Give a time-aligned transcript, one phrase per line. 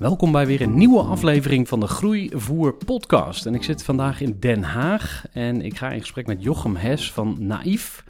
[0.00, 3.46] Welkom bij weer een nieuwe aflevering van de Groeivoer podcast.
[3.46, 7.12] En ik zit vandaag in Den Haag en ik ga in gesprek met Jochem Hes
[7.12, 8.04] van Naïef.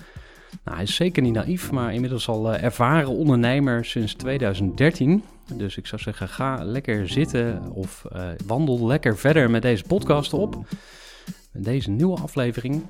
[0.65, 5.23] Nou, hij is zeker niet naïef, maar inmiddels al eh, ervaren ondernemer sinds 2013.
[5.55, 10.33] Dus ik zou zeggen, ga lekker zitten of eh, wandel lekker verder met deze podcast
[10.33, 10.65] op.
[11.53, 12.83] Deze nieuwe aflevering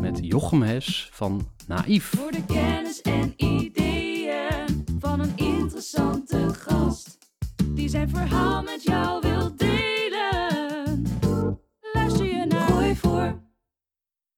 [0.00, 2.04] met Jochem Hes van Naïef.
[2.04, 7.17] Voor de kennis en ideeën van een interessante gast.
[7.74, 11.06] Die zijn verhaal met jou wil delen.
[11.92, 13.40] Luister je naar Groeivoer.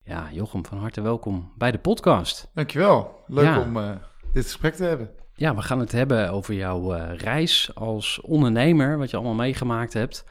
[0.05, 2.51] Ja, Jochem, van harte welkom bij de podcast.
[2.55, 3.25] Dankjewel.
[3.27, 3.61] Leuk Ja.
[3.61, 3.91] om eh,
[4.33, 5.11] dit gesprek te hebben.
[5.35, 9.93] Ja, we gaan het hebben over jouw eh, reis als ondernemer, wat je allemaal meegemaakt
[9.93, 10.25] hebt.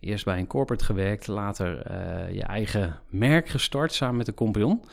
[0.00, 4.84] Eerst bij een corporate gewerkt, later eh, je eigen merk gestart samen met een compagnon.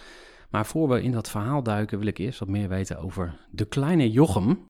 [0.49, 3.65] Maar voor we in dat verhaal duiken, wil ik eerst wat meer weten over de
[3.65, 4.69] kleine Jochem.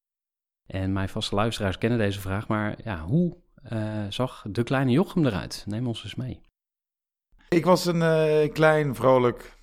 [0.65, 5.25] En mijn vaste luisteraars kennen deze vraag, maar ja, hoe eh, zag de kleine Jochem
[5.25, 5.63] eruit?
[5.67, 6.41] Neem ons eens mee.
[7.49, 9.57] Ik was een eh, klein, vrolijk,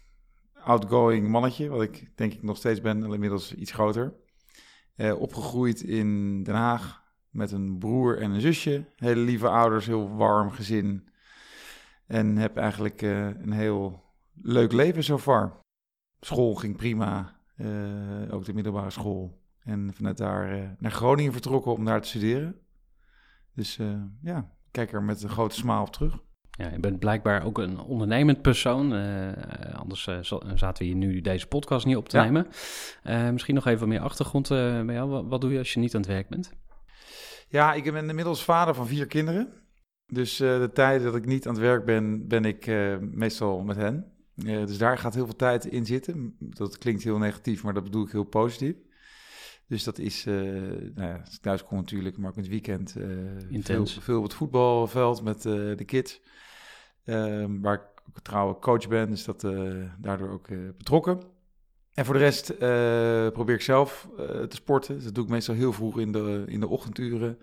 [0.54, 4.14] outgoing mannetje, wat ik denk ik nog steeds ben, inmiddels iets groter.
[4.96, 8.84] Eh, opgegroeid in Den Haag met een broer en een zusje.
[8.96, 11.08] Hele lieve ouders, heel warm gezin.
[12.06, 14.04] En heb eigenlijk een heel
[14.42, 15.60] leuk leven zo far.
[16.20, 17.40] School ging prima,
[18.30, 19.47] ook de middelbare school.
[19.68, 22.56] En vanuit daar eh, naar Groningen vertrokken om daar te studeren.
[23.54, 26.18] Dus eh, ja, kijk er met een grote smaal op terug.
[26.50, 28.94] Ja, je bent blijkbaar ook een ondernemend persoon.
[28.94, 30.22] eh, anders za-
[30.54, 32.24] zaten we hier nu deze podcast niet op te Ja.
[32.24, 32.46] nemen.
[33.32, 35.08] Misschien nog even wat meer achtergrond bij jou.
[35.10, 36.52] Wat, wat doe je als je niet aan het werk bent?
[37.48, 39.52] Ja, ik ben inmiddels vader van vier kinderen.
[40.06, 42.66] Dus de tijd dat ik niet aan het werk ben, ben ik
[43.00, 44.12] meestal met hen.
[44.34, 46.36] Dus daar gaat heel veel tijd in zitten.
[46.38, 48.74] Dat klinkt heel negatief, maar dat bedoel ik heel positief.
[49.68, 52.96] Dus dat is, eh, nou ja, ik thuis kom natuurlijk, maar ook in het weekend.
[52.96, 53.06] eh,
[53.62, 56.20] veel, veel op het voetbalveld met eh, de kids.
[57.04, 59.40] Ehm, waar ik ook trouwe coach ben, dus dat
[59.98, 61.20] daardoor ook betrokken.
[61.94, 62.58] En voor de rest
[63.32, 64.94] probeer ik zelf te sporten.
[64.94, 67.38] Dus dat doe ik meestal heel vroeg in de, in de ochtenduren.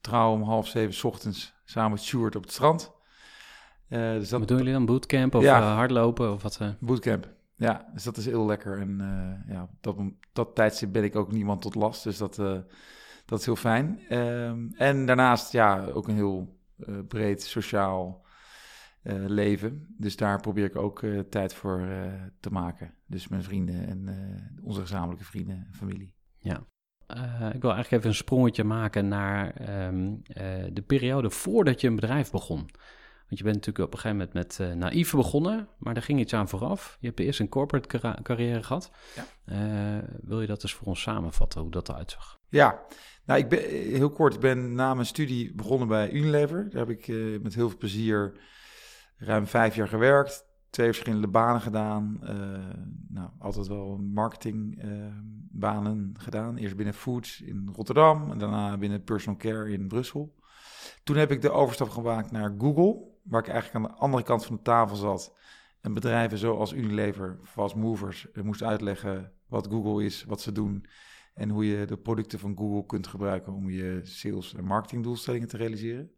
[0.00, 2.92] Trouw om half zeven 's ochtends samen met Stuart op het strand.
[3.88, 4.86] Dus dat Wat doen jullie dan?
[4.86, 5.74] Bootcamp of Ja.
[5.74, 6.60] hardlopen of wat?
[6.80, 7.34] Bootcamp.
[7.56, 8.78] Ja, dus dat is heel lekker.
[8.78, 8.98] En
[9.48, 9.96] ja, dat,
[10.36, 12.04] dat tijdstip ben ik ook niemand tot last.
[12.04, 12.58] Dus dat, eh,
[13.24, 14.00] dat is heel fijn.
[14.08, 18.24] Ehm, en daarnaast ja, ook een heel eh, breed sociaal
[19.02, 19.94] eh, leven.
[19.98, 21.88] Dus daar probeer ik ook tijd voor
[22.40, 22.94] te maken.
[23.06, 24.08] Dus mijn vrienden en
[24.62, 26.16] onze gezamenlijke vrienden en familie.
[27.06, 31.88] Eh, ik wil eigenlijk even een sprongetje maken naar ehm, eh, de periode voordat je
[31.88, 32.70] een bedrijf begon.
[33.28, 36.20] Want je bent natuurlijk op een gegeven moment met eh Naïef begonnen, maar daar ging
[36.20, 36.96] iets aan vooraf.
[37.00, 38.90] Je hebt eerst een corporate carrière gehad.
[39.14, 39.24] Ja.
[39.44, 42.38] Eh, wil je dat eens voor ons samenvatten, hoe dat eruit zag?
[42.48, 42.80] Ja,
[43.24, 44.34] nou, ik ben heel kort.
[44.34, 46.70] Ik ben na mijn studie begonnen bij Unilever.
[46.70, 48.40] Daar heb ik eh, met heel veel plezier
[49.16, 50.44] ruim vijf jaar gewerkt.
[50.70, 52.18] Twee verschillende banen gedaan.
[52.22, 52.34] eh,
[53.08, 56.56] nou, altijd wel marketingbanen gedaan.
[56.56, 60.34] Eerst binnen Foods in Rotterdam en daarna binnen Personal Care in Brussel.
[61.04, 64.44] Toen heb ik de overstap gemaakt naar Google, waar ik eigenlijk aan de andere kant
[64.44, 65.36] van de tafel zat.
[65.80, 70.86] En bedrijven zoals Unilever, Fast Movers, eh, moest uitleggen wat Google is, wat ze doen
[71.34, 75.56] en hoe je de producten van Google kunt gebruiken om je sales- en marketingdoelstellingen te
[75.56, 76.10] realiseren.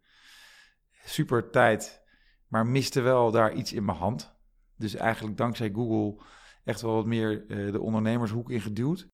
[1.05, 2.03] Super tijd,
[2.47, 4.37] maar miste wel daar iets in mijn hand.
[4.77, 6.25] Dus eigenlijk dankzij Google
[6.65, 9.09] echt wel wat meer eh, de ondernemershoek ingeduwd.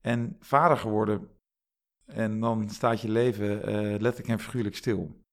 [0.00, 1.28] En vader geworden.
[2.04, 5.24] En dan staat je leven eh, letterlijk en figuurlijk stil.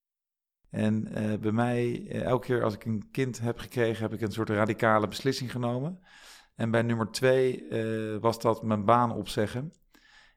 [0.70, 4.20] En eh, bij mij, eh, elke keer als ik een kind heb gekregen, heb ik
[4.20, 6.00] een soort radicale beslissing genomen.
[6.54, 9.72] En bij nummer twee eh, was dat mijn baan opzeggen.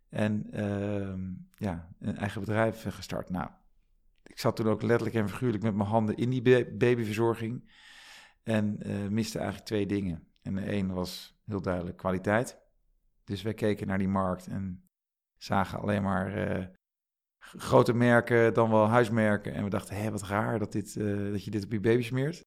[0.09, 3.29] En ehm, ja, een eigen bedrijf gestart.
[3.29, 3.49] Nou,
[4.23, 7.71] ik zat toen ook letterlijk en figuurlijk met mijn handen in die ba- babyverzorging.
[8.43, 8.79] En
[9.09, 10.27] miste eigenlijk twee dingen.
[10.41, 12.59] En de een was heel duidelijk kwaliteit.
[13.23, 14.89] Dus wij keken naar die markt en
[15.37, 16.69] zagen alleen maar
[17.41, 19.53] grote merken, dan wel huismerken.
[19.53, 22.03] En we dachten, hé, wat raar dat, dit, eh, dat je dit op je baby
[22.03, 22.43] smeert.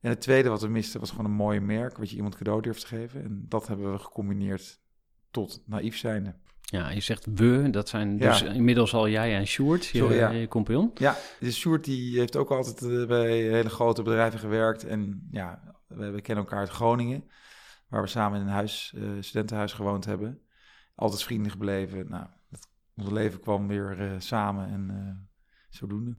[0.00, 2.62] En het tweede wat we misten was gewoon een mooi merk, wat je iemand cadeau
[2.62, 3.22] durft te geven.
[3.22, 4.80] En dat hebben we gecombineerd
[5.30, 6.34] tot naïef zijnde.
[6.60, 8.30] Ja, je zegt we, dat zijn Ja.
[8.30, 10.30] dus inmiddels al jij en Sjoerd, je, Sorry, ja.
[10.30, 10.90] je compagnon.
[10.94, 14.84] Ja, dus Sjoerd die heeft ook altijd eh, bij hele grote bedrijven gewerkt.
[14.84, 17.24] En ja, we, we kennen elkaar uit Groningen,
[17.88, 20.40] waar we samen in een huis, eh, studentenhuis gewoond hebben.
[20.94, 22.06] Altijd vrienden gebleven.
[22.08, 22.26] Nou,
[22.96, 25.34] ons leven kwam weer eh, samen en eh,
[25.68, 26.16] zodoende.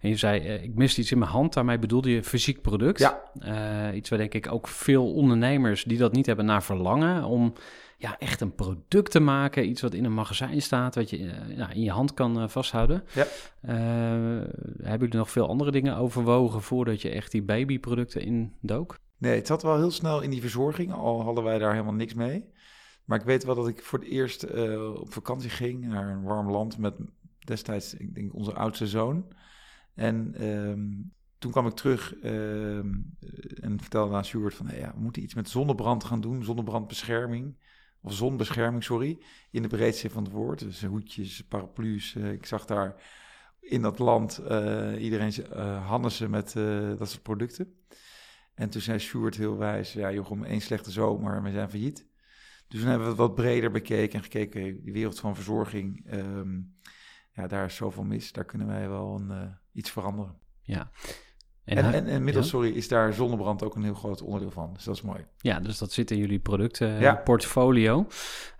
[0.00, 2.98] En je zei, eh, ik miste iets in mijn hand, daarmee bedoelde je fysiek product.
[2.98, 3.92] Ja.
[3.92, 7.52] Iets waar denk ik ook veel ondernemers die dat niet hebben naar verlangen, om
[7.98, 11.70] ja, echt een product te maken, iets wat in een magazijn staat, wat je ja,
[11.70, 13.04] in je hand kan vasthouden.
[13.14, 13.26] Ja.
[13.60, 18.98] Hebben jullie nog veel andere dingen overwogen voordat je echt die babyproducten indook?
[19.18, 22.14] Nee, het zat wel heel snel in die verzorging, al hadden wij daar helemaal niks
[22.14, 22.44] mee.
[23.06, 26.22] Maar ik weet wel dat ik voor het eerst eh, op vakantie ging naar een
[26.22, 26.94] warm land met
[27.38, 29.32] destijds, ik denk, onze oudste zoon.
[29.94, 30.88] En ehm,
[31.38, 32.94] toen kwam ik terug ehm,
[33.60, 37.56] en vertelde aan Stuart van, ja, we moeten iets met zonnebrand gaan doen, zonnebrandbescherming.
[38.00, 39.18] Of zonbescherming, sorry,
[39.50, 40.58] in de breedste zin van het woord.
[40.58, 42.14] Dus hoedjes, paraplu's.
[42.14, 43.02] eh, ik zag daar
[43.60, 46.52] in dat land eh, iedereen uh, Hannessen met
[46.98, 47.74] dat soort producten.
[48.54, 52.06] En toen zei Sjoerd heel wijs, ja Jochem, één slechte zomer we zijn failliet.
[52.68, 56.58] Dus toen hebben we het wat breder bekeken en gekeken, die wereld van verzorging, ehm,
[57.32, 60.34] ja, daar is zoveel mis, daar kunnen wij wel een, uh, iets veranderen.
[60.62, 60.90] Ja.
[61.66, 62.50] En, en, en inmiddels, ja?
[62.50, 65.24] sorry, is daar zonnebrand ook een heel groot onderdeel van, dus dat is mooi.
[65.38, 68.06] Ja, dus dat zit in jullie productenportfolio.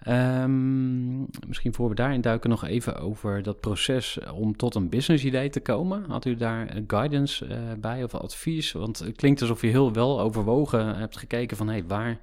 [0.02, 0.42] Ja.
[0.42, 5.24] Um, misschien voor we daarin duiken nog even over dat proces om tot een business
[5.24, 6.04] idee te komen.
[6.10, 8.72] Had u daar guidance uh, bij of advies?
[8.72, 11.66] Want het klinkt alsof je heel wel overwogen hebt gekeken van...
[11.66, 12.20] hé, hey, waar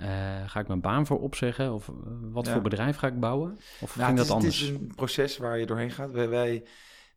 [0.00, 1.72] uh, ga ik mijn baan voor opzeggen?
[1.74, 2.52] Of uh, wat ja.
[2.52, 3.58] voor bedrijf ga ik bouwen?
[3.80, 4.60] Of nou, ging dat is, anders?
[4.60, 6.10] Het is een proces waar je doorheen gaat.
[6.10, 6.64] Wij, wij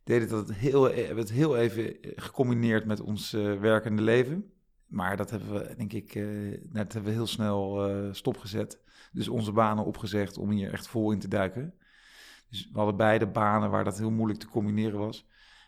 [0.04, 4.52] deden dat heel, hebben het heel even gecombineerd met ons uh, werkende leven.
[4.86, 8.80] Maar dat hebben we, denk ik, uh, dat hebben we heel snel stopgezet.
[9.12, 11.74] Dus onze banen opgezegd om hier echt vol in te duiken.
[12.48, 15.26] Dus we hadden beide banen waar dat heel moeilijk te combineren was.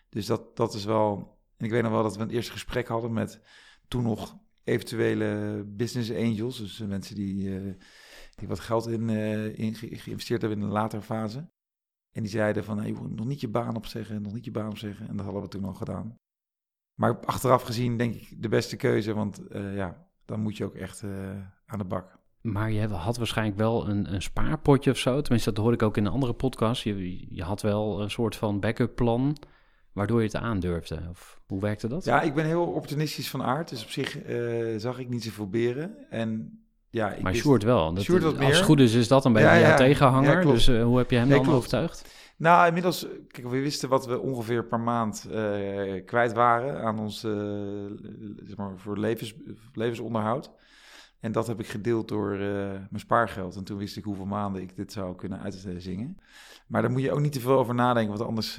[0.08, 1.38] Dus dat, dat is wel...
[1.56, 3.40] En ik weet nog wel dat we een eerste gesprek hadden met
[3.88, 6.58] toen nog eventuele business angels.
[6.58, 7.50] Dus mensen die,
[8.34, 9.08] die wat geld in,
[9.56, 11.52] in geïnvesteerd hebben in een latere fase.
[12.10, 15.08] En die zeiden van, hey, nog niet je baan opzeggen, nog niet je baan opzeggen.
[15.08, 16.14] En dat hadden we toen al gedaan.
[16.94, 21.02] Maar achteraf gezien denk ik de beste keuze, want ja, dan moet je ook echt
[21.66, 22.18] aan de bak.
[22.44, 25.20] Maar je had waarschijnlijk wel een, een, spaarpotje of zo.
[25.20, 26.82] Tenminste, dat hoorde ik ook in een andere podcast.
[26.82, 29.36] Je, je had wel een soort van backup plan,
[29.94, 31.02] waardoor je het aandurfde.
[31.10, 32.04] Of hoe werkte dat?
[32.04, 33.68] Ja, ik ben heel opportunistisch van aard.
[33.68, 36.10] Dus op zich uh, zag ik niet zoveel beren.
[36.10, 36.58] En
[36.90, 37.94] ja, ik maar wist, Sjoerd wel.
[37.94, 38.54] Dat, Sjoerd wat als meer.
[38.54, 40.38] het goed is, is dat een beetje ja, ja, jouw tegenhanger.
[40.38, 42.12] Ja, dus uh, hoe heb je hem dan overtuigd?
[42.36, 47.24] Nou, inmiddels, kijk, we wisten wat we ongeveer per maand uh, kwijt waren aan ons,
[47.24, 47.32] uh,
[48.44, 49.34] zeg maar, voor levens,
[49.72, 50.50] levensonderhoud.
[51.20, 53.56] En dat heb ik gedeeld door mijn spaargeld.
[53.56, 56.18] En toen wist ik hoeveel maanden ik dit zou kunnen uitzingen.
[56.66, 58.54] Maar daar moet je ook niet te veel over nadenken, want anders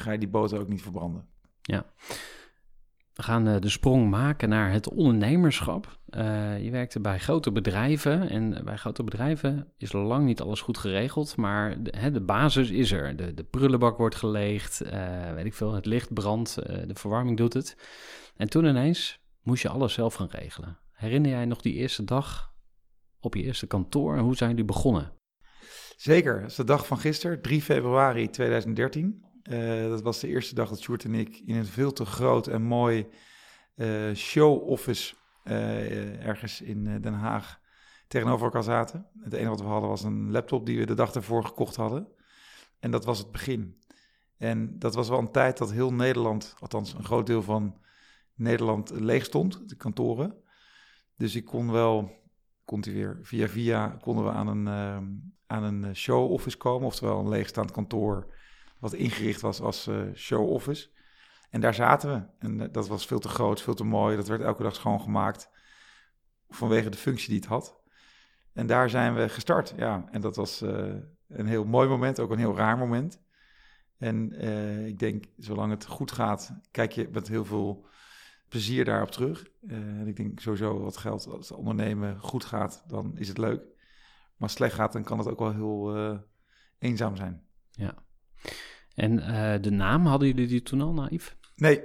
[0.00, 1.28] ga je die boter ook niet verbranden.
[1.62, 1.84] Ja.
[3.14, 5.98] We gaan uh, de sprong maken naar het ondernemerschap.
[6.10, 10.78] Uh, je werkte bij grote bedrijven en bij grote bedrijven is lang niet alles goed
[10.78, 13.16] geregeld, maar de, hè, de basis is er.
[13.16, 14.82] De, de prullenbak wordt geleegd,
[15.34, 17.76] weet ik veel, het licht brandt, de verwarming doet het.
[18.36, 20.78] En toen ineens moest je alles zelf gaan regelen.
[20.92, 22.52] Herinner jij nog die eerste dag
[23.20, 25.12] op je eerste kantoor en hoe zijn jullie begonnen?
[26.00, 29.24] Zeker, dat is de dag van gisteren, 3 februari 2013.
[29.50, 32.46] Uh, dat was de eerste dag dat Sjoerd en ik in een veel te groot
[32.46, 33.06] en mooi
[33.76, 35.14] uh, show-office
[35.44, 37.60] uh, ergens in Den Haag
[38.08, 39.06] tegenover elkaar zaten.
[39.22, 42.08] Het enige wat we hadden was een laptop die we de dag ervoor gekocht hadden.
[42.78, 43.80] En dat was het begin.
[44.36, 47.80] En dat was wel een tijd dat heel Nederland, althans een groot deel van
[48.34, 50.34] Nederland, leeg stond, de kantoren.
[51.16, 52.19] Dus ik kon wel,
[52.70, 54.68] kon hij weer, via via konden we aan een,
[55.46, 58.34] aan een show-office komen, oftewel een leegstaand kantoor
[58.78, 60.88] wat ingericht was als uh, show office.
[61.50, 62.46] En daar zaten we.
[62.46, 64.16] En uh, dat was veel te groot, veel te mooi.
[64.16, 65.50] Dat werd elke dag schoongemaakt.
[66.48, 67.80] vanwege de functie die het had.
[68.52, 70.08] En daar zijn we gestart, ja.
[70.10, 70.94] En dat was eh,
[71.28, 73.22] een heel mooi moment, ook een heel raar moment.
[73.98, 77.86] En eh, ik denk, zolang het goed gaat, kijk je met heel veel
[78.50, 79.46] plezier daarop terug.
[79.66, 83.38] Eh, en ik denk sowieso wat geld als het ondernemen goed gaat, dan is het
[83.38, 83.60] leuk.
[83.60, 86.18] Maar als het slecht gaat, dan kan het ook wel heel eh,
[86.78, 87.42] eenzaam zijn.
[87.70, 87.94] Ja.
[88.94, 91.36] En eh, de naam, hadden jullie die toen al, naïef?
[91.56, 91.82] Nee,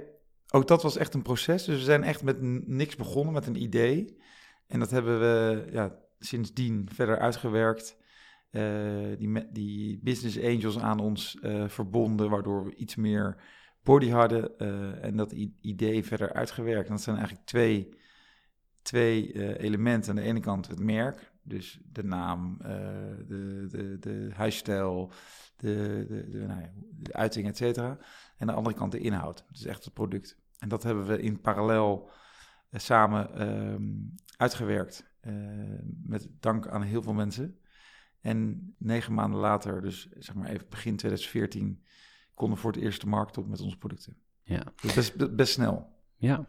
[0.50, 1.64] ook dat was echt een proces.
[1.64, 4.20] Dus we zijn echt met niks begonnen, met een idee.
[4.66, 8.04] En dat hebben we ja, sindsdien verder uitgewerkt.
[9.18, 13.42] Die, die business angels aan ons verbonden, waardoor we iets meer
[13.86, 14.58] body hadden.
[14.58, 16.88] eh, en dat idee verder uitgewerkt.
[16.88, 17.94] Dat zijn eigenlijk twee,
[18.82, 20.10] twee eh, elementen.
[20.10, 22.68] Aan de ene kant het merk, dus de naam, eh,
[23.26, 25.12] de, de, de huisstijl,
[25.56, 27.88] de, de, de, nou ja, de uiting, et cetera.
[27.88, 27.98] En
[28.38, 30.38] aan de andere kant de inhoud, dus echt het product.
[30.58, 32.10] En dat hebben we in parallel
[32.70, 33.92] samen ehm,
[34.36, 35.14] uitgewerkt.
[36.02, 37.58] met dank aan heel veel mensen.
[38.20, 41.84] En negen maanden later, dus zeg maar even begin 2014,
[42.36, 44.16] konden voor het eerst de markt op met onze producten.
[44.42, 44.62] Ja.
[44.80, 45.86] Dus best, best snel.
[46.16, 46.48] Ja.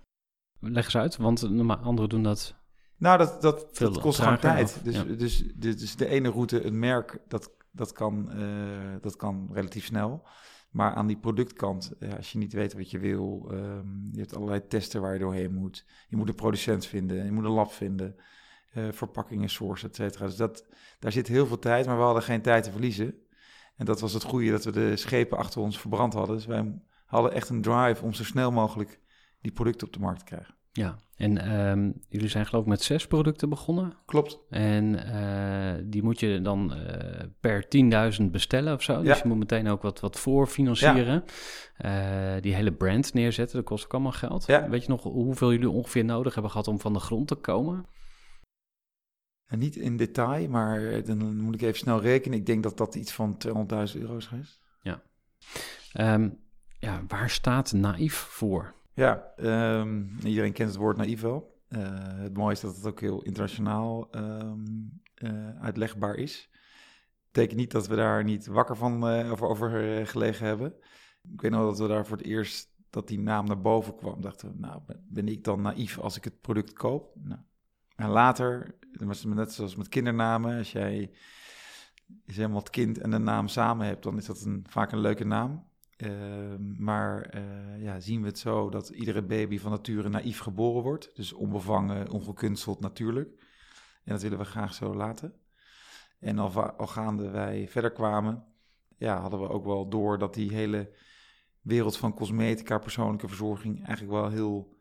[0.60, 2.56] Leg eens uit, want anderen doen dat.
[2.98, 4.63] Nou, dat, dat, kost gewoon tijd.
[4.63, 5.03] af, Dus, ja.
[5.03, 9.86] dus, dus, dus de ene route, een merk, dat, dat, kan, eh, dat kan relatief
[9.86, 10.27] snel.
[10.72, 14.36] Maar aan die productkant, ja, als je niet weet wat je wil, ehm, je hebt
[14.36, 15.86] allerlei testen waar je doorheen moet.
[16.08, 18.15] Je moet een producent vinden, je moet een lab vinden,
[18.72, 20.25] eh, verpakkingen source, et cetera.
[20.25, 20.65] Dus dat,
[21.00, 23.15] daar zit heel veel tijd, maar we hadden geen tijd te verliezen.
[23.77, 26.36] En dat was het goede, dat we de schepen achter ons verbrand hadden.
[26.36, 29.00] Dus wij hadden echt een drive om zo snel mogelijk
[29.41, 30.55] die producten op de markt te krijgen.
[30.72, 30.96] Ja.
[31.15, 33.93] En ehm, jullie zijn geloof ik met zes producten begonnen.
[34.05, 34.39] Klopt.
[34.50, 37.65] En eh, die moet je dan eh, per
[38.19, 38.98] 10.000 bestellen of zo.
[39.01, 39.22] Dus Ja.
[39.24, 41.24] je moet meteen ook wat, wat voorfinancieren.
[41.77, 41.91] Eh,
[42.41, 44.46] die hele brand neerzetten, dat kost ook allemaal geld.
[44.48, 44.69] Ja.
[44.69, 47.86] Weet je nog hoeveel jullie ongeveer nodig hebben gehad om van de grond te komen?
[49.48, 52.38] En niet in detail, maar eh, dan moet ik even snel rekenen.
[52.38, 54.60] Ik denk dat dat iets van 200.000 euro is geweest.
[55.94, 56.30] Ehm,
[56.80, 58.74] ja, waar staat naïef voor?
[58.94, 61.62] Ja, ehm, iedereen kent het woord naïef wel.
[61.68, 61.80] Eh,
[62.18, 64.60] het mooie is dat het ook heel internationaal ehm,
[65.13, 66.50] eh, uitlegbaar is.
[67.32, 70.74] Betekent niet dat we daar niet wakker van eh, over, over gelegen hebben.
[71.34, 74.22] Ik weet nog dat we daar voor het eerst dat die naam naar boven kwam.
[74.22, 77.16] Dachten we, nou, ben- ben ik dan naïef als ik het product koop?
[77.16, 77.39] Nou.
[77.98, 78.75] En later,
[79.25, 80.58] net zoals met kindernamen.
[80.58, 81.12] Als jij
[82.25, 85.00] is helemaal het kind en de naam samen hebt, dan is dat een, vaak een
[85.00, 85.66] leuke naam.
[85.98, 90.84] Ehm, maar eh, ja, zien we het zo dat iedere baby van nature naïef geboren
[90.84, 91.16] wordt.
[91.16, 93.30] Dus onbevangen, ongekunsteld, natuurlijk.
[94.04, 95.34] En dat willen we graag zo laten.
[96.20, 98.44] En al gaande wij verder kwamen,
[98.98, 100.94] ja, hadden we ook wel door dat die hele
[101.62, 104.76] wereld van cosmetica, persoonlijke verzorging eigenlijk wel heel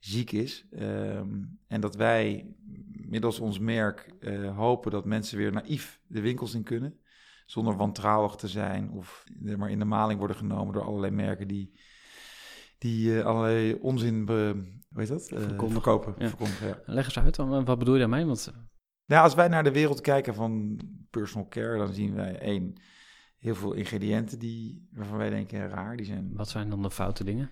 [0.00, 0.66] ziek is.
[0.70, 2.54] Ehm, en dat wij
[2.92, 7.00] middels ons merk eh, hopen dat mensen weer naïef de winkels in kunnen
[7.50, 9.24] zonder wantrouwig te zijn of
[9.56, 11.80] maar in de maling worden genomen door allerlei merken die,
[12.78, 14.64] die eh, allerlei onzin be,
[14.94, 15.26] heet dat?
[15.26, 15.70] Verkondigen.
[15.70, 16.14] verkopen.
[16.18, 16.28] Ja.
[16.28, 16.82] verkondigen, ja.
[16.86, 18.24] Leg eens uit, wat bedoel je daarmee?
[18.24, 18.52] Want
[19.06, 20.80] Nou, als wij naar de wereld kijken van
[21.10, 22.80] personal care, dan zien wij één,
[23.38, 25.96] heel veel ingrediënten die, waarvan wij denken raar.
[25.96, 27.50] Die zijn, wat zijn dan de foute dingen?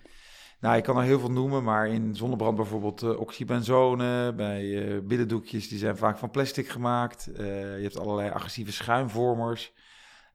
[0.59, 5.69] Nou, ik kan er heel veel noemen, maar in zonnebrand bijvoorbeeld eh, oxybenzone, bij biddendoekjes,
[5.69, 7.31] die zijn vaak van plastic gemaakt.
[7.31, 9.73] Eh, je hebt allerlei agressieve schuimvormers.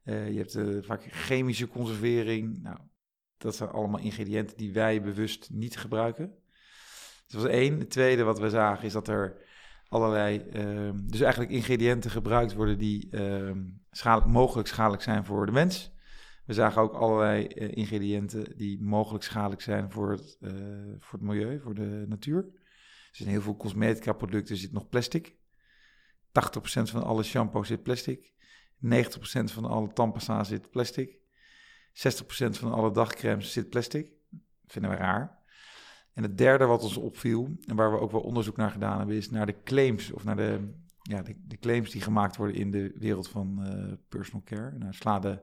[0.03, 2.61] Je hebt vaak chemische conservering.
[2.61, 2.77] Nou,
[3.37, 6.35] dat zijn allemaal ingrediënten die wij bewust niet gebruiken.
[7.27, 7.79] Dat was één.
[7.79, 9.45] Het tweede wat we zagen is dat er
[9.87, 15.51] allerlei, ehm, dus eigenlijk ingrediënten gebruikt worden die ehm, schadelijk, mogelijk schadelijk zijn voor de
[15.51, 15.94] mens.
[16.45, 20.51] We zagen ook allerlei eh, ingrediënten die mogelijk schadelijk zijn voor het, eh,
[20.99, 22.45] voor het milieu, voor de natuur.
[23.09, 25.35] Dus in heel veel cosmetica producten zit nog plastic.
[26.31, 28.33] 80% van alle shampoo zit plastic.
[28.77, 31.19] 90% van alle tandpasta zit plastic.
[31.91, 34.11] 60% van alle dagcremes zit plastic.
[34.65, 35.43] vinden we raar.
[36.13, 39.15] En het derde wat ons opviel, en waar we ook wel onderzoek naar gedaan hebben,
[39.15, 42.71] is naar de claims, of naar de, ja, de, de claims die gemaakt worden in
[42.71, 44.77] de wereld van eh, personal care.
[44.77, 45.41] Nou, sla, de,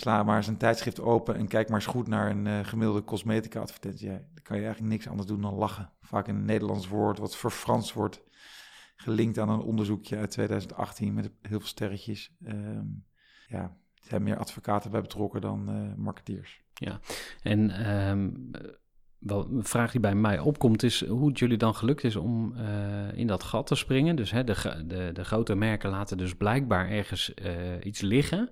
[0.00, 3.04] sla maar eens een tijdschrift open en kijk maar eens goed naar een eh, gemiddelde
[3.04, 4.08] cosmetica advertentie.
[4.08, 5.92] Ja, dan kan je eigenlijk niks anders doen dan lachen.
[6.00, 8.22] Vaak een Nederlands woord wat verfranst wordt,
[8.96, 12.36] gelinkt aan een onderzoekje uit 2018 met heel veel sterretjes.
[12.44, 12.86] Ehm,
[13.46, 13.62] ja,
[13.94, 16.62] er zijn meer advocaten bij betrokken dan eh, marketeers.
[17.42, 18.30] En ehm,
[19.18, 22.54] wel, een vraag die bij mij opkomt is hoe het jullie dan gelukt is om
[22.56, 24.16] eh, in dat gat te springen.
[24.16, 27.34] Dus hè, de, de, de grote merken laten dus blijkbaar ergens
[27.82, 28.50] iets liggen.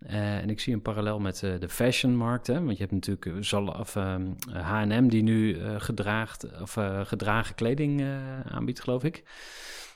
[0.00, 2.46] Eh, en ik zie een parallel met eh, de fashionmarkt.
[2.46, 2.54] Hè?
[2.64, 8.04] Want je hebt natuurlijk eh, Zal of, ehm, H&M die nu gedraagt, of, gedragen kleding
[8.44, 9.22] aanbiedt, geloof ik.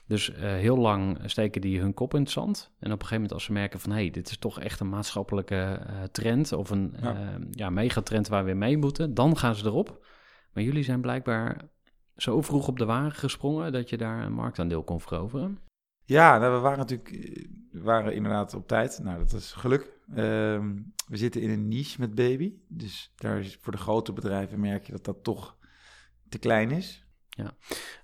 [0.07, 2.71] Dus heel lang steken die hun kop in het zand.
[2.79, 3.91] En op een gegeven moment als ze merken van...
[3.91, 5.79] hé, hey, dit is toch echt een maatschappelijke
[6.11, 6.51] trend...
[6.53, 7.37] of een Ja.
[7.51, 7.69] ja.
[7.69, 9.13] megatrend waar we mee moeten...
[9.13, 10.05] dan gaan ze erop.
[10.53, 11.69] Maar jullie zijn blijkbaar
[12.15, 13.71] zo vroeg op de wagen gesprongen...
[13.71, 15.59] dat je daar een marktaandeel kon veroveren.
[16.03, 17.09] Ja, nou, we waren natuurlijk
[17.71, 18.99] we waren inderdaad op tijd.
[19.03, 19.94] Nou, dat is geluk.
[20.13, 20.73] Ehm,
[21.07, 22.53] we zitten in een niche met baby.
[22.67, 25.57] Dus daar is, voor de grote bedrijven merk je dat dat toch
[26.29, 27.05] te klein is.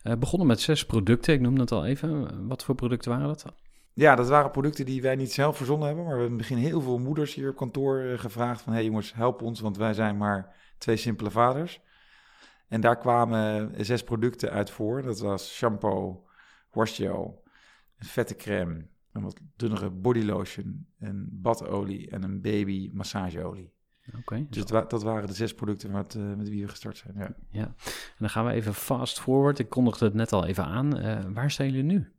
[0.01, 2.47] Eh begonnen met zes producten, ik noemde het al even.
[2.47, 3.45] Wat voor producten waren dat?
[3.93, 6.05] Ja, dat waren producten die wij niet zelf verzonnen hebben.
[6.05, 8.73] Maar we hebben in het begin heel veel moeders hier op kantoor eh, gevraagd van...
[8.73, 11.81] hé hey jongens, help ons, want wij zijn maar twee simpele vaders.
[12.67, 15.01] En daar kwamen zes producten uit voor.
[15.01, 16.27] Dat was shampoo,
[16.71, 17.43] washgel,
[17.97, 18.89] een vette crème...
[19.13, 23.73] een wat dunnere bodylotion, een badolie en een baby massageolie.
[24.17, 27.13] Oké, Dus wa- dat waren de zes producten met, eh, met wie we gestart zijn.
[27.17, 27.35] Ja.
[27.49, 27.63] ja.
[27.65, 29.59] En dan gaan we even fast forward.
[29.59, 30.97] Ik kondigde het net al even aan.
[30.97, 32.11] Eh, waar staan jullie nu?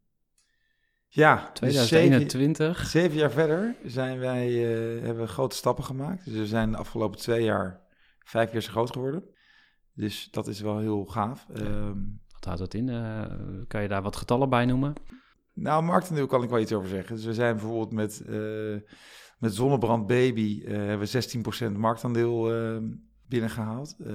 [1.09, 2.87] Ja, dus zeven, 2021.
[2.87, 6.25] zeven jaar verder zijn wij, eh, hebben we grote stappen gemaakt.
[6.25, 7.81] Dus we zijn de afgelopen twee jaar
[8.19, 9.25] vijf keer zo groot geworden.
[9.95, 11.47] Dus dat is wel heel gaaf.
[11.55, 11.99] Ehm,
[12.33, 12.87] Wat houdt dat in?
[13.69, 14.93] Kan je daar wat getallen bij noemen?
[15.53, 17.17] Nou, marktaandeel kan ik wel iets over zeggen.
[17.17, 18.77] Dus we zijn bijvoorbeeld met, eh,
[19.39, 22.77] met Zonnebrand Baby eh, hebben we 16% marktaandeel eh,
[23.27, 23.97] binnengehaald.
[23.99, 24.07] Eh,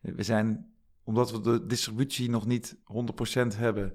[0.00, 0.72] we zijn,
[1.04, 3.92] omdat we de distributie nog niet 100% hebben,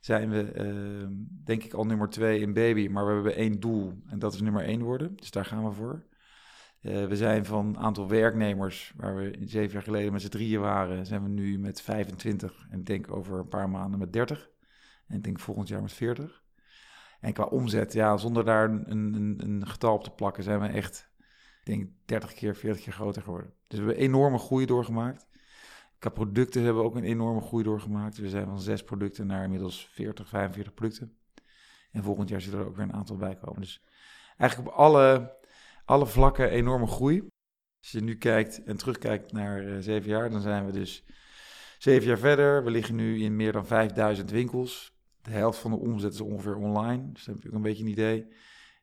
[0.00, 1.08] zijn we eh,
[1.44, 2.88] denk ik al nummer twee in baby.
[2.88, 5.16] Maar we hebben één doel en dat is nummer één worden.
[5.16, 6.04] Dus daar gaan we voor.
[6.80, 11.22] We zijn van aantal werknemers, waar we zeven jaar geleden met z'n drieën waren, zijn
[11.22, 14.50] we nu met 25 en ik denk over een paar maanden met 30.
[15.08, 16.44] En ik denk volgend jaar met 40.
[17.20, 20.66] En qua omzet, ja, zonder daar een, een, een getal op te plakken, zijn we
[20.66, 23.52] echt, ik denk 30 keer, 40 keer groter geworden.
[23.66, 25.26] Dus we hebben enorme groei doorgemaakt.
[25.98, 28.16] Qua producten hebben we ook een enorme groei doorgemaakt.
[28.16, 31.16] We zijn van zes producten naar inmiddels 40, 45 producten.
[31.90, 33.60] En volgend jaar zullen er ook weer een aantal bij komen.
[33.60, 33.82] Dus
[34.36, 35.36] eigenlijk op alle,
[35.84, 37.28] alle vlakken enorme groei.
[37.80, 41.04] Als je nu kijkt en terugkijkt naar eh, zeven jaar, dan zijn we dus
[41.78, 42.64] zeven jaar verder.
[42.64, 44.95] We liggen nu in meer dan 5000 winkels.
[45.26, 47.12] De helft van de omzet is ongeveer online.
[47.12, 48.26] Dus dan heb je ook een beetje een idee.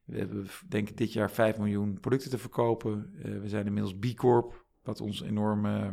[0.06, 3.14] We hebben denk ik dit jaar 5 miljoen producten te verkopen.
[3.24, 5.66] Eh, we zijn inmiddels B Corp, wat ons enorm...
[5.66, 5.90] eh,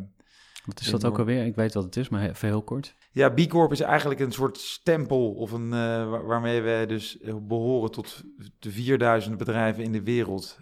[0.64, 1.44] Wat is dat ook alweer?
[1.44, 2.94] Ik weet wat het is, maar even heel kort.
[3.12, 7.18] ja, B Corp is eigenlijk een soort stempel of een, eh, waar- waarmee wij dus
[7.18, 8.22] eh, behoren tot
[8.58, 10.58] de 4000 bedrijven in de wereld.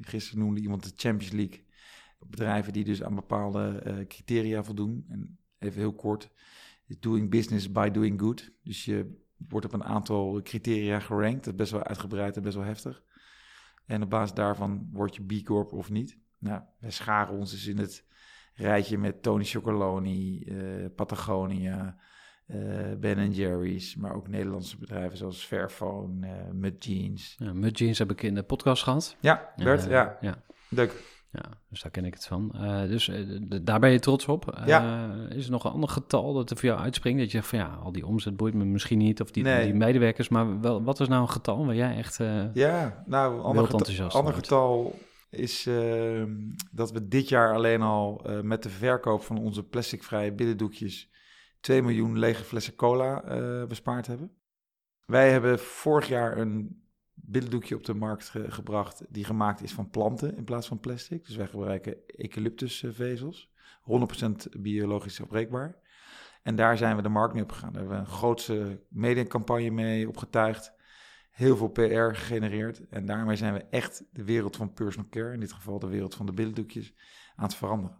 [0.00, 1.64] Gisteren noemde iemand de Champions League.
[2.26, 5.04] Bedrijven die dus aan bepaalde criteria voldoen.
[5.08, 6.30] En even heel kort,
[6.86, 8.50] doing business by doing good.
[8.62, 11.44] Dus je wordt op een aantal criteria gerankt.
[11.44, 13.02] Dat is best wel uitgebreid en best wel heftig.
[13.86, 16.18] En op basis daarvan word je B Corp of niet.
[16.38, 18.04] Nou, wij scharen ons dus in het
[18.54, 21.96] rijtje met Tony Chocoloni, eh, Patagonia,
[22.46, 22.58] eh,
[22.98, 27.36] Ben Jerry's, maar ook Nederlandse bedrijven zoals Fairphone, eh Mud Jeans.
[27.38, 29.16] Ja, Mud Jeans heb ik in de podcast gehad.
[29.20, 30.42] Ja, Bert, ja, ja.
[30.68, 31.11] leuk.
[31.32, 32.50] Ja, dus daar ken ik het van.
[32.54, 33.18] Eh, dus eh,
[33.62, 34.50] daar ben je trots op.
[34.54, 35.12] Eh, Ja.
[35.28, 37.18] Is er nog een ander getal dat er voor jou uitspringt?
[37.18, 39.20] Dat je zegt van ja, al die omzet boeit me misschien niet.
[39.20, 39.64] Of die, Nee.
[39.64, 40.28] die medewerkers.
[40.28, 42.16] Maar wel, wat is nou een getal waar jij echt...
[42.54, 44.98] Ja, nou, een ander, getal, enthousiast ander getal
[45.30, 46.22] is eh,
[46.70, 51.10] dat we dit jaar alleen al met de verkoop van onze plasticvrije billendoekjes
[51.60, 53.22] 2 miljoen lege flessen cola
[53.68, 54.30] bespaard hebben.
[55.06, 56.81] Wij hebben vorig jaar een
[57.22, 61.26] billendoekje op de markt ge- gebracht die gemaakt is van planten in plaats van plastic.
[61.26, 63.50] Dus wij gebruiken eucalyptusvezels,
[63.82, 65.80] 100% biologisch afbreekbaar.
[66.42, 67.72] En daar zijn we de markt mee op gegaan.
[67.72, 70.74] Daar hebben we een grootse mediacampagne mee opgetuigd
[71.32, 72.88] heel veel PR gegenereerd.
[72.88, 76.14] En daarmee zijn we echt de wereld van personal care, in dit geval de wereld
[76.14, 76.94] van de billendoekjes,
[77.36, 77.96] aan het veranderen.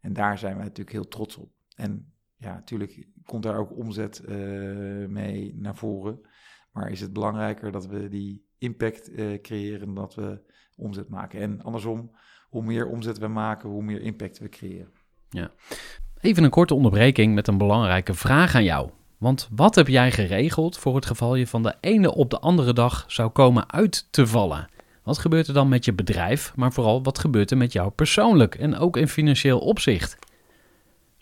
[0.00, 1.52] En daar zijn we natuurlijk heel trots op.
[1.76, 4.36] En ja, natuurlijk komt daar ook omzet eh,
[5.06, 6.20] mee naar voren.
[6.74, 10.40] Maar is het belangrijker dat we die impact eh, creëren dat we
[10.76, 11.40] omzet maken.
[11.40, 12.10] En andersom,
[12.48, 14.92] hoe meer omzet we maken, hoe meer impact we creëren.
[16.20, 18.90] Even een korte onderbreking met een belangrijke vraag aan jou.
[19.18, 22.72] Want wat heb jij geregeld voor het geval je van de ene op de andere
[22.72, 24.68] dag zou komen uit te vallen?
[25.02, 28.54] Wat gebeurt er dan met je bedrijf, maar vooral wat gebeurt er met jou persoonlijk
[28.54, 30.18] en ook in financieel opzicht?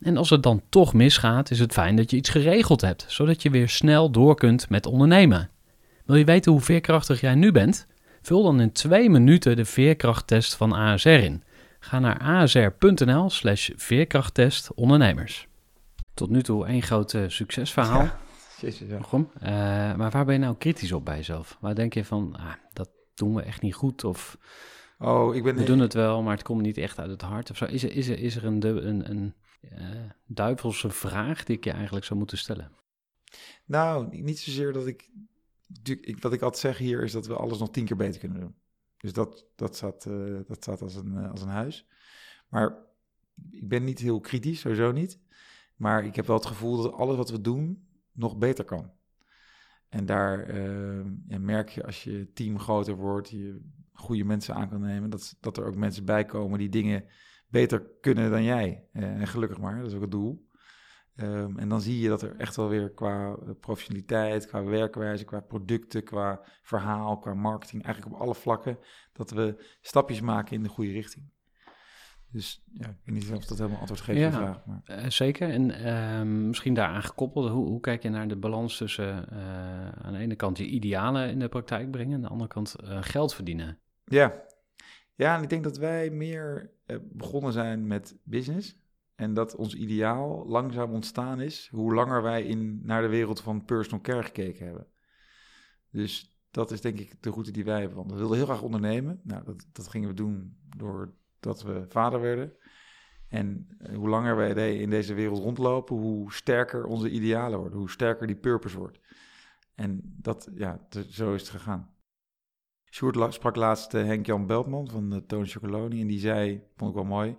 [0.00, 3.42] En als het dan toch misgaat, is het fijn dat je iets geregeld hebt, zodat
[3.42, 5.50] je weer snel door kunt met ondernemen.
[6.04, 7.86] Wil je weten hoe veerkrachtig jij nu bent?
[8.22, 11.42] Vul dan in twee minuten de veerkrachttest van ASR in.
[11.80, 15.48] Ga naar asr.nl slash veerkrachttest ondernemers.
[16.14, 18.02] Tot nu toe één groot uh, succesverhaal.
[18.02, 18.18] Ja,
[18.60, 18.98] jezus, ja.
[19.02, 21.56] Uh, maar waar ben je nou kritisch op bij jezelf?
[21.60, 24.38] Waar denk je van, ah, dat doen we echt niet goed of
[24.98, 25.56] Oh, ik ben...
[25.56, 27.64] we doen het wel, maar het komt niet echt uit het hart of zo?
[27.64, 31.70] Is er, is er, is er een, een, een eh, duivelse vraag die ik je
[31.70, 32.72] eigenlijk zou moeten stellen?
[33.64, 35.10] Nou, niet zozeer dat ik,
[35.82, 36.22] ik...
[36.22, 38.54] Wat ik altijd zeg hier is dat we alles nog tien keer beter kunnen doen.
[38.98, 41.86] Dus dat, dat, staat, eh, dat staat als een, eh, als een huis.
[42.48, 42.76] Maar
[43.50, 45.20] ik ben niet heel kritisch, sowieso niet.
[45.76, 48.92] Maar ik heb wel het gevoel dat alles wat we doen nog beter kan.
[49.88, 53.60] En daar eh, ja, merk je als je team groter wordt, je
[53.92, 57.04] goede mensen aan kan nemen, dat, dat er ook mensen bij komen die dingen
[57.48, 58.84] beter kunnen dan jij.
[58.92, 60.46] Eh, en gelukkig maar, dat is ook het doel.
[61.16, 65.24] Ehm, en dan zie je dat er echt wel weer qua eh, professionaliteit, qua werkwijze,
[65.24, 68.78] qua producten, qua verhaal, qua marketing, eigenlijk op alle vlakken,
[69.12, 71.24] dat we stapjes maken in de goede richting.
[72.30, 74.38] Dus ja, ik weet niet of dat helemaal antwoord geeft op Ja.
[74.38, 74.66] je vraag.
[74.66, 74.80] Maar...
[74.84, 75.50] Eh, zeker.
[75.50, 79.30] En ehm, misschien daaraan gekoppeld, hoe, hoe kijk je naar de balans tussen
[80.02, 83.34] aan de ene kant je idealen in de praktijk brengen, aan de andere kant geld
[83.34, 83.78] verdienen?
[84.04, 84.46] Ja.
[85.18, 88.78] Ja, en ik denk dat wij meer eh, begonnen zijn met business.
[89.14, 93.64] En dat ons ideaal langzaam ontstaan is, hoe langer wij in, naar de wereld van
[93.64, 94.86] personal care gekeken hebben.
[95.90, 97.96] Dus dat is denk ik de route die wij hebben.
[97.96, 99.20] Want we wilden heel graag ondernemen.
[99.22, 102.52] Nou, dat, dat gingen we doen doordat we vader werden.
[103.28, 107.78] En eh, hoe langer wij in deze wereld rondlopen, hoe sterker onze idealen worden.
[107.78, 109.00] Hoe sterker die purpose wordt.
[109.74, 111.90] En dat, ja, zo is het gegaan.
[112.90, 116.00] Sjoerd sprak laatst eh, Henk-Jan Beltman van uh, Tony Chocoloni.
[116.00, 117.36] En die zei, vond ik wel mooi...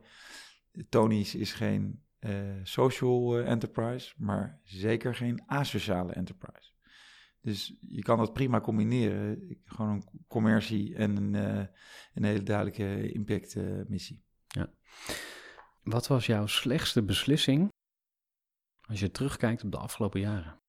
[0.89, 6.71] Tony's is geen eh, social eh, enterprise, maar zeker geen asociale enterprise.
[7.41, 9.57] Dus je kan dat prima combineren.
[9.65, 11.65] Gewoon een commercie en een, eh,
[12.13, 14.23] een hele duidelijke impact eh, missie.
[15.83, 17.69] Wat was jouw slechtste beslissing
[18.81, 20.59] als je terugkijkt op de afgelopen jaren?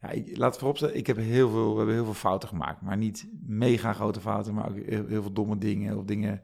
[0.00, 2.80] Ja, ik, laat het vooropstellen, ik heb heel veel, we hebben heel veel fouten gemaakt.
[2.80, 5.98] Maar niet mega grote fouten, maar ook heel, veel domme dingen.
[5.98, 6.42] Of dingen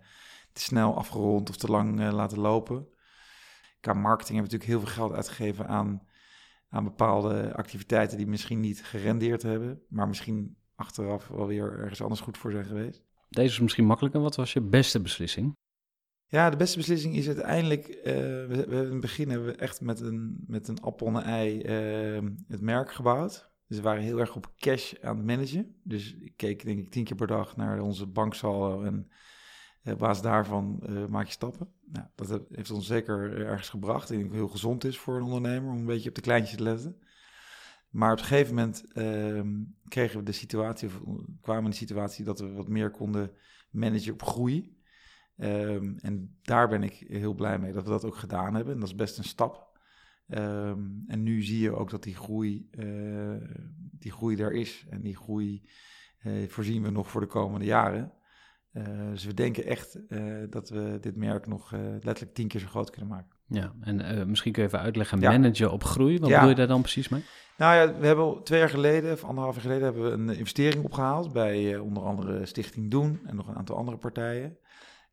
[0.53, 2.88] te snel afgerond of te lang eh, laten lopen.
[3.81, 6.03] Qua marketing hebben natuurlijk heel veel geld uitgegeven aan,
[6.69, 9.83] aan bepaalde activiteiten die misschien niet gerendeerd hebben.
[9.88, 13.05] Maar misschien achteraf wel weer ergens anders goed voor zijn geweest.
[13.29, 14.21] Deze is misschien makkelijker.
[14.21, 15.57] Wat was je beste beslissing?
[16.35, 17.87] Ja, de beste beslissing is uiteindelijk.
[17.87, 21.23] eh, we, we hebben in begin hebben we echt met een, met een appel en
[21.23, 23.51] ei eh, het merk gebouwd.
[23.66, 25.75] Dus we waren heel erg op cash aan het managen.
[25.83, 29.11] Dus ik keek denk ik tien keer per dag naar onze banksaldo en
[29.83, 31.68] eh, op basis daarvan eh, maak je stappen.
[31.85, 34.11] Nou, dat heeft ons zeker ergens gebracht.
[34.11, 36.62] Ik denk heel gezond is voor een ondernemer om een beetje op de kleintjes te
[36.62, 36.97] letten.
[37.90, 41.01] Maar op een gegeven moment ehm, kregen we de situatie, of
[41.40, 43.31] kwamen we in de situatie dat we wat meer konden
[43.70, 44.83] managen op groei.
[45.37, 48.75] Ehm, en daar ben ik heel blij mee dat we dat ook gedaan hebben.
[48.75, 49.79] En dat is best een stap.
[50.29, 53.49] Ehm, en nu zie je ook dat die groei, eh,
[53.99, 54.87] die groei er is.
[54.90, 55.62] En die groei
[56.18, 58.12] eh, voorzien we nog voor de komende jaren.
[58.73, 59.99] Eh, dus we denken echt
[60.51, 63.37] dat we dit merk nog letterlijk tien keer zo groot kunnen maken.
[63.47, 65.31] Ja, en misschien kun je even uitleggen, Ja.
[65.31, 66.18] managen op groei.
[66.18, 66.35] Wat Ja.
[66.35, 67.25] bedoel je daar dan precies mee?
[67.59, 70.85] Nou ja, we hebben twee jaar geleden, of anderhalf jaar geleden, hebben we een investering
[70.85, 74.57] opgehaald bij onder andere Stichting Doen en nog een aantal andere partijen.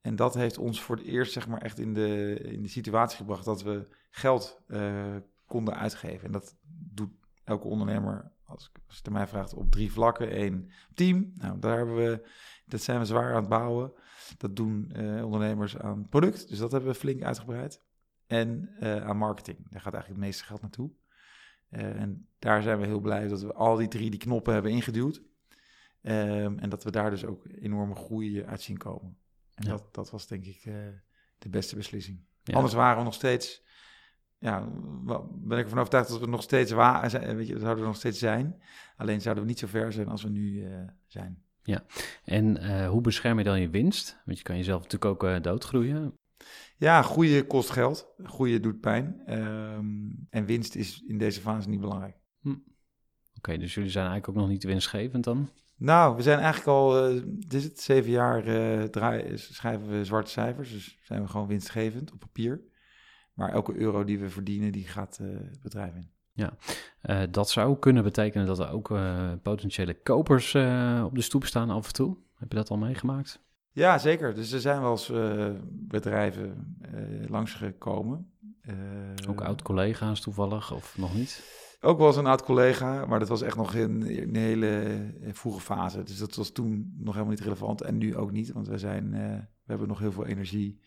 [0.02, 3.18] En dat heeft ons voor het eerst zeg maar echt in de, in de situatie
[3.18, 6.26] gebracht dat we geld eh, konden uitgeven.
[6.26, 7.12] En dat doet
[7.44, 10.42] elke ondernemer, als, als je het mij vraagt, op drie vlakken.
[10.42, 11.32] Eén, team.
[11.36, 12.28] Nou, daar hebben we,
[12.66, 13.94] dat zijn we zwaar aan het bouwen.
[14.38, 17.82] Dat doen eh, ondernemers aan product, dus dat hebben we flink uitgebreid.
[18.28, 20.92] En eh, aan marketing, daar gaat eigenlijk het meeste geld naartoe.
[21.70, 25.22] En daar zijn we heel blij dat we al die drie die knoppen hebben ingeduwd.
[26.02, 29.18] Ehm, en dat we daar dus ook enorme groei uit zien komen.
[29.62, 29.72] En Ja.
[29.72, 30.74] dat, dat was denk ik eh,
[31.38, 32.26] de beste beslissing.
[32.44, 32.54] Ja.
[32.54, 33.64] Anders waren we nog steeds,
[34.38, 34.68] ja,
[35.32, 37.90] ben ik ervan overtuigd dat we nog steeds waar zijn, weet je, dat zouden we
[37.90, 38.62] nog steeds zijn.
[38.98, 41.44] Alleen zouden we niet zo ver zijn als we nu eh, zijn.
[42.24, 44.22] En eh, hoe bescherm je dan je winst?
[44.26, 46.14] Want je kan jezelf natuurlijk ook eh, doodgroeien.
[46.78, 48.14] Ja, groeien kost geld.
[48.18, 49.22] Groeien doet pijn.
[49.26, 52.16] Ehm, en winst is in deze fase niet belangrijk.
[53.38, 55.50] Oké, dus jullie zijn eigenlijk ook nog niet winstgevend dan?
[55.82, 60.06] Nou, we zijn eigenlijk al, eh dit is het, zeven jaar eh, draaien, schrijven we
[60.06, 60.72] zwarte cijfers.
[60.72, 62.62] Dus zijn we gewoon winstgevend op papier.
[63.34, 66.10] Maar elke euro die we verdienen, die gaat eh, het bedrijf in.
[67.02, 68.94] Eh, dat zou kunnen betekenen dat er ook
[69.42, 70.56] potentiële kopers
[71.06, 72.18] op de stoep staan af en toe.
[72.36, 73.42] Heb je dat al meegemaakt?
[73.72, 74.34] Ja, zeker.
[74.34, 75.12] Dus er zijn wel eens
[75.66, 76.78] bedrijven
[77.28, 78.32] langsgekomen.
[79.30, 81.44] Ook oud-collega's toevallig of nog niet?
[81.84, 84.84] Ook wel eens een oud collega, maar dat was echt nog in, een hele
[85.22, 86.04] eh, vroege fase.
[86.04, 89.14] Dus dat was toen nog helemaal niet relevant en nu ook niet, want we, zijn,
[89.14, 90.80] eh, we hebben nog heel veel energie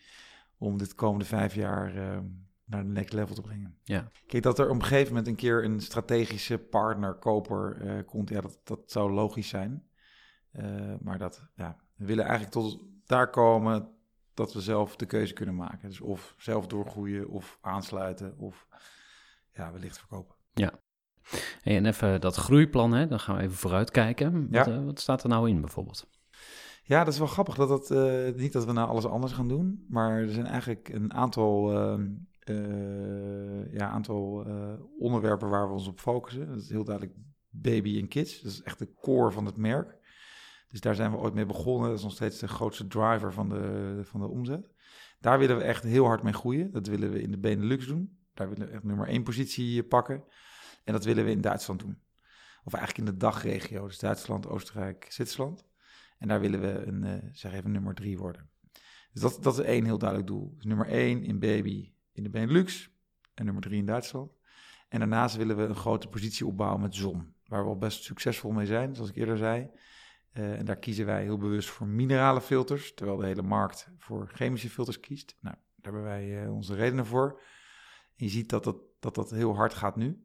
[0.57, 2.19] om dit komende vijf jaar eh,
[2.65, 3.77] naar de next level te brengen.
[3.83, 4.11] Ja.
[4.27, 8.29] Kijk, dat er op een gegeven moment een keer een strategische partner, koper eh, komt,
[8.29, 9.87] ja, dat, dat zou logisch zijn.
[11.01, 13.89] Maar dat, ja, we willen eigenlijk tot daar komen
[14.33, 15.89] dat we zelf de keuze kunnen maken.
[15.89, 18.67] Dus of zelf doorgroeien, of aansluiten, of
[19.53, 20.35] ja, wellicht verkopen.
[21.61, 23.07] Hey, en even dat groeiplan, hè?
[23.07, 24.31] dan gaan we even vooruitkijken.
[24.51, 24.71] Wat, Ja.
[24.73, 26.07] eh, wat staat er nou in bijvoorbeeld?
[26.83, 27.55] Ja, dat is wel grappig.
[27.55, 30.89] Dat dat, eh, niet dat we nou alles anders gaan doen, maar er zijn eigenlijk
[30.89, 32.07] een aantal, ehm,
[32.39, 34.45] eh, ja, aantal
[34.99, 36.47] onderwerpen waar we ons op focussen.
[36.47, 37.15] Dat is heel duidelijk
[37.49, 38.41] baby en kids.
[38.41, 39.97] Dat is echt de core van het merk.
[40.67, 41.89] Dus daar zijn we ooit mee begonnen.
[41.89, 44.69] Dat is nog steeds de grootste driver van de, van de omzet.
[45.19, 46.71] Daar willen we echt heel hard mee groeien.
[46.71, 48.17] Dat willen we in de Benelux doen.
[48.33, 50.23] Daar willen we echt nummer één positie pakken.
[50.85, 51.99] En dat willen we in Duitsland doen.
[52.63, 53.87] Of eigenlijk in de dagregio.
[53.87, 55.65] Dus Duitsland, Oostenrijk, Zwitserland.
[56.17, 58.49] En daar willen we een, eh, zeg even, nummer drie worden.
[59.11, 60.53] Dus dat, dat is één heel duidelijk doel.
[60.55, 62.89] Dus nummer één in baby in de Benelux
[63.33, 64.31] en nummer drie in Duitsland.
[64.89, 68.51] En daarnaast willen we een grote positie opbouwen met zon, waar we al best succesvol
[68.51, 69.69] mee zijn, zoals ik eerder zei.
[70.31, 74.29] Eh, en daar kiezen wij heel bewust voor minerale filters, terwijl de hele markt voor
[74.33, 75.37] chemische filters kiest.
[75.39, 77.41] Nou, daar hebben wij eh, onze redenen voor.
[78.15, 80.24] En je ziet dat dat, dat dat heel hard gaat nu.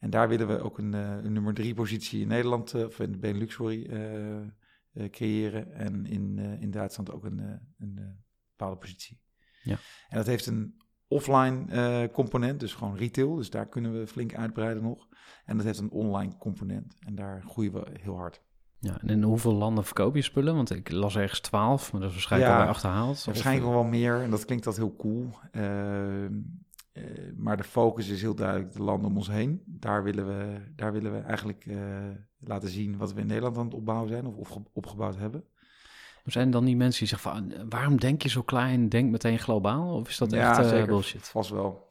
[0.00, 3.00] En daar willen we ook een, eh, een nummer drie positie in Nederland, eh, of
[3.00, 5.72] in de Benelux, sorry, eh, creëren.
[5.74, 7.38] En in, in Duitsland ook een,
[7.78, 8.18] een
[8.50, 9.20] bepaalde positie.
[9.62, 9.76] Ja.
[10.08, 13.34] En dat heeft een offline component, dus gewoon retail.
[13.34, 15.08] Dus daar kunnen we flink uitbreiden nog.
[15.44, 16.96] En dat heeft een online component.
[17.06, 18.42] En daar groeien we heel hard.
[18.78, 20.54] Ja, en in hoeveel landen verkoop je spullen?
[20.54, 23.16] Want ik las ergens 12, maar dat is waarschijnlijk Ja, achterhaald.
[23.16, 24.20] Of- Waarschijnlijk wel wel meer.
[24.20, 25.30] En dat klinkt dat heel cool.
[25.50, 26.38] Ehm,
[27.04, 29.62] eh, maar de focus is heel duidelijk de landen om ons heen.
[29.66, 31.78] Daar willen we, daar willen we eigenlijk eh,
[32.38, 35.44] laten zien wat we in Nederland aan het opbouwen zijn of opge- opgebouwd hebben.
[36.24, 39.10] Zijn er dan die mensen die zeggen van, "Ah, waarom denk je zo klein, denk
[39.10, 39.94] meteen globaal?
[39.94, 40.86] Of is dat Ja, echt eh, zeker.
[40.86, 41.28] bullshit?
[41.28, 41.88] Vast wel.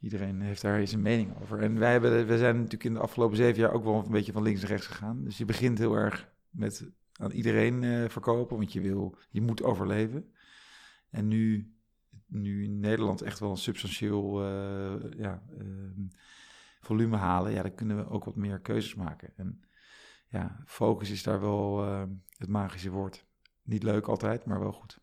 [0.00, 1.58] Iedereen heeft daar zijn mening over.
[1.58, 4.32] En wij hebben, we zijn natuurlijk in de afgelopen zeven jaar ook wel een beetje
[4.32, 5.24] van links naar rechts gegaan.
[5.24, 10.32] Dus je begint heel erg met aan iedereen verkopen, want je wil, je moet overleven.
[11.10, 11.71] En nu,
[12.32, 16.02] nu in Nederland echt wel een substantieel eh, ja, ehm,
[16.80, 19.32] volume halen, ja, dan kunnen we ook wat meer keuzes maken.
[19.36, 19.64] En
[20.32, 22.02] ja, focus is daar wel eh,
[22.36, 23.24] het magische woord.
[23.62, 24.98] Niet leuk altijd, maar wel goed.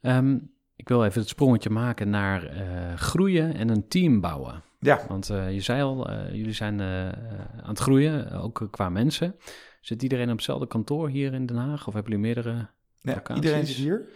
[0.00, 0.38] Ehm,
[0.76, 4.62] ik wil even het sprongetje maken naar eh, groeien en een team bouwen.
[4.78, 9.36] Ja, Want eh, je zei al, jullie zijn aan het groeien, ook qua mensen.
[9.80, 11.86] Zit iedereen op hetzelfde kantoor hier in Den Haag?
[11.86, 12.68] Of hebben jullie meerdere?
[13.00, 14.08] Ja, iedereen zit hier.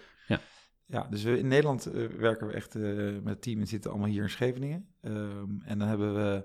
[0.87, 0.99] Ja.
[0.99, 2.83] Ja, dus we, in Nederland eh, werken we echt eh,
[3.23, 4.89] met het team en zitten allemaal hier in Scheveningen.
[5.01, 6.45] Ehm, en dan hebben we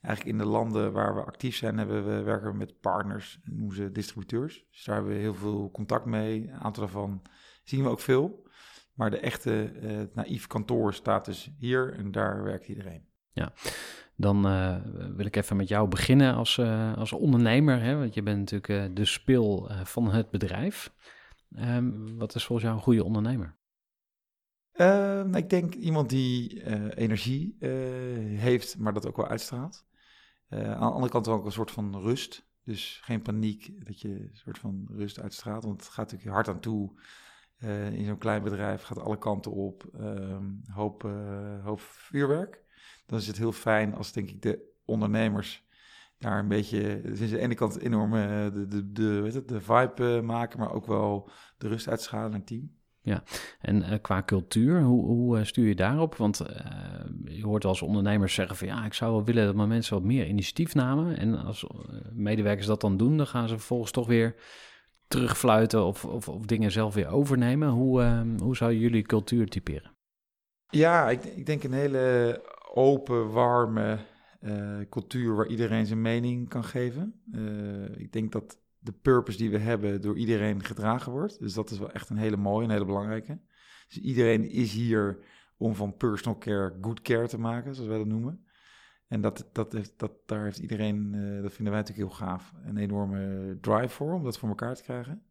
[0.00, 3.56] eigenlijk in de landen waar we actief zijn, hebben we, werken we met partners, en
[3.56, 4.66] noemen ze distributeurs.
[4.70, 6.48] Dus daar hebben we heel veel contact mee.
[6.48, 7.22] Een aantal daarvan
[7.64, 8.50] zien we ook veel.
[8.94, 13.06] Maar de echte eh naïef kantoor staat dus hier en daar werkt iedereen.
[14.16, 14.76] Dan eh,
[15.16, 16.58] wil ik even met jou beginnen als,
[16.96, 17.82] als ondernemer.
[17.82, 17.96] Hè?
[17.98, 20.92] Want je bent natuurlijk de spil van het bedrijf.
[21.54, 23.60] Ehm, wat is volgens jou een goede ondernemer?
[24.76, 27.70] Nou, ik denk iemand die eh, energie eh,
[28.40, 29.86] heeft, maar dat ook wel uitstraalt.
[30.48, 32.50] Eh, aan de andere kant ook een soort van rust.
[32.64, 35.64] Dus geen paniek, dat je een soort van rust uitstraalt.
[35.64, 37.00] Want het gaat natuurlijk hard aan toe.
[37.92, 39.84] In zo'n klein bedrijf gaat alle kanten op.
[39.94, 41.02] ehm, hoop,
[41.62, 42.62] hoop vuurwerk.
[43.06, 45.64] Dan is het heel fijn als, denk ik, de ondernemers
[46.22, 47.00] daar een beetje...
[47.00, 50.86] Dus aan de ene kant enorm eh, de, de, de, de vibe maken, maar ook
[50.86, 52.80] wel de rust uitschalen naar het team.
[53.60, 56.14] En eh, qua cultuur, hoe, hoe eh, stuur je daarop?
[56.16, 56.56] Want eh,
[57.24, 60.04] je hoort als ondernemers zeggen van ja, ik zou wel willen dat mijn mensen wat
[60.04, 61.18] meer initiatief namen.
[61.18, 61.66] En als
[62.12, 64.34] medewerkers dat dan doen, dan gaan ze vervolgens toch weer
[65.08, 67.68] terugfluiten of, of, of dingen zelf weer overnemen.
[67.68, 69.90] Hoe, eh, hoe zou jullie cultuur typeren?
[70.68, 72.40] Ja, ik, ik denk een hele
[72.74, 73.98] open, warme
[74.90, 77.22] cultuur waar iedereen zijn mening kan geven.
[77.96, 81.38] Ik denk dat de purpose die we hebben door iedereen gedragen wordt.
[81.38, 83.38] Dus dat is wel echt een hele mooie, een hele belangrijke.
[83.88, 85.18] Dus iedereen is hier
[85.56, 88.44] om van personal care good care te maken, zoals wij dat noemen.
[89.06, 92.52] En dat, dat heeft, dat, daar heeft iedereen, eh, dat vinden wij natuurlijk heel gaaf,
[92.64, 95.22] een enorme drive voor om dat voor elkaar te krijgen.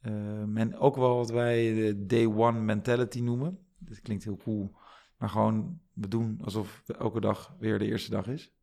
[0.00, 3.58] Ehm, en ook wel wat wij de day one mentality noemen.
[3.78, 4.76] Dat klinkt heel cool,
[5.18, 8.54] maar gewoon we doen alsof elke dag weer de eerste dag is.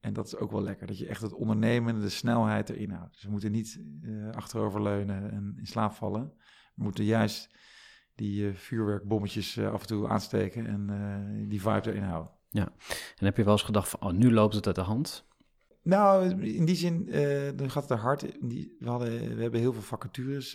[0.00, 3.12] En dat is ook wel lekker, dat je echt het ondernemen, de snelheid erin houdt.
[3.12, 6.32] Dus we moeten niet uh, achteroverleunen en in slaap vallen.
[6.74, 7.54] We moeten juist
[8.14, 12.32] die uh, vuurwerkbommetjes uh, af en toe aansteken en die vibe erin houden.
[12.48, 12.72] Ja,
[13.16, 15.28] en heb je wel eens gedacht van, oh, nu loopt het uit de hand?
[15.82, 17.04] Nou, in die zin
[17.56, 18.36] dan gaat het er hard.
[18.40, 20.52] Die, we, hadden, we hebben heel veel vacatures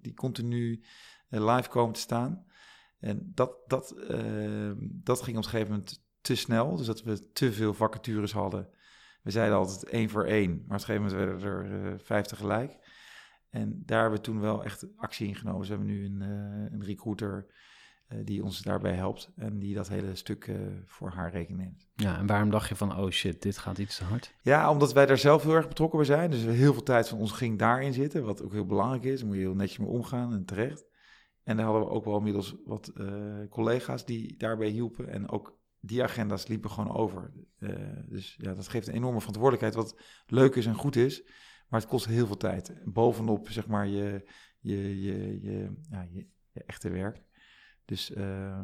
[0.00, 0.82] die continu
[1.28, 2.44] live komen te staan.
[2.98, 3.94] En dat, dat,
[4.80, 6.76] dat ging op een gegeven moment te snel.
[6.76, 8.68] Dus dat we te veel vacatures hadden.
[9.22, 12.26] We zeiden altijd één voor één, maar op een gegeven moment werden er uh, vijf
[12.26, 12.78] tegelijk.
[13.50, 15.60] En daar hebben we toen wel echt actie in genomen.
[15.60, 17.46] Dus we hebben nu een, uh, een recruiter
[18.08, 20.50] uh, die ons daarbij helpt en die dat hele stuk
[20.84, 21.88] voor haar rekening neemt.
[21.94, 24.34] Ja, en waarom dacht je van, oh shit, dit gaat iets te hard?
[24.42, 26.30] Ja, omdat wij daar zelf heel erg betrokken bij zijn.
[26.30, 29.18] Dus heel veel tijd van ons ging daarin zitten, wat ook heel belangrijk is.
[29.18, 30.84] Daar moet je heel netjes mee omgaan en terecht.
[31.42, 32.92] En daar hadden we ook wel inmiddels wat
[33.50, 37.32] collega's die daarbij hielpen en ook die agenda's liepen gewoon over.
[37.58, 37.70] Uh,
[38.06, 41.22] dus ja, dat geeft een enorme verantwoordelijkheid, wat leuk is en goed is.
[41.68, 42.72] Maar het kost heel veel tijd.
[42.84, 47.22] Bovenop, zeg maar, je, je, je, je, ja, je, je echte werk.
[47.84, 48.60] Dus uh,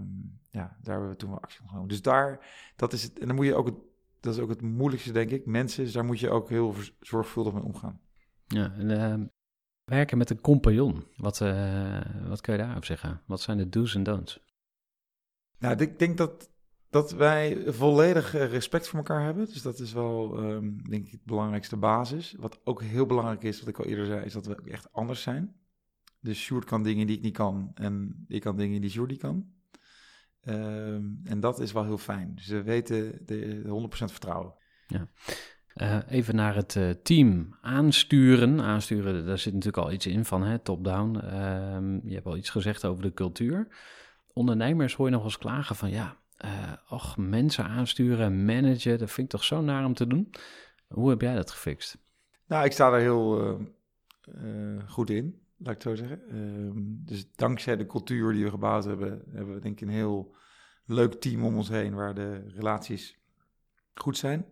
[0.50, 1.88] ja, daar hebben we toen wel actie genomen.
[1.88, 3.18] Dus daar, dat is het.
[3.18, 3.78] En dan moet je ook, het,
[4.20, 5.46] dat is ook het moeilijkste, denk ik.
[5.46, 8.00] Mensen, dus daar moet je ook heel zorgvuldig mee omgaan.
[8.46, 9.26] Ja, en uh,
[9.84, 11.04] werken met een compagnon.
[11.16, 13.22] Wat, uh, wat kun je daarop zeggen?
[13.26, 14.48] Wat zijn de do's en don'ts?
[15.58, 16.50] Nou, ik denk dat
[16.90, 19.46] dat wij volledig eh, respect voor elkaar hebben.
[19.46, 22.34] Dus dat is wel, um, denk ik, het belangrijkste basis.
[22.38, 25.22] Wat ook heel belangrijk is, wat ik al eerder zei, is dat we echt anders
[25.22, 25.54] zijn.
[26.20, 29.20] Dus Sjoerd kan dingen die ik niet kan en ik kan dingen die Sjoerd niet
[29.20, 29.46] kan.
[30.44, 32.34] Um, en dat is wel heel fijn.
[32.34, 34.54] Dus we weten de, de 100% vertrouwen.
[34.86, 35.08] Ja.
[35.74, 38.60] Uh, even naar het uh, team aansturen.
[38.60, 41.16] Aansturen, daar zit natuurlijk al iets in van top-down.
[41.16, 43.68] Uh, je hebt al iets gezegd over de cultuur.
[44.32, 46.19] Ondernemers hoor je nog eens klagen van ja,
[46.88, 50.30] och, mensen aansturen, managen, dat vind ik toch zo naar om te doen.
[50.88, 51.98] Hoe heb jij dat gefixt?
[52.46, 53.66] Nou, ik sta er heel uh,
[54.44, 56.28] uh, goed in, laat ik het zo zeggen.
[56.28, 60.34] Ehm, dus dankzij de cultuur die we gebouwd hebben, hebben we denk ik een heel
[60.84, 63.18] leuk team om ons heen waar de relaties
[63.94, 64.46] goed zijn.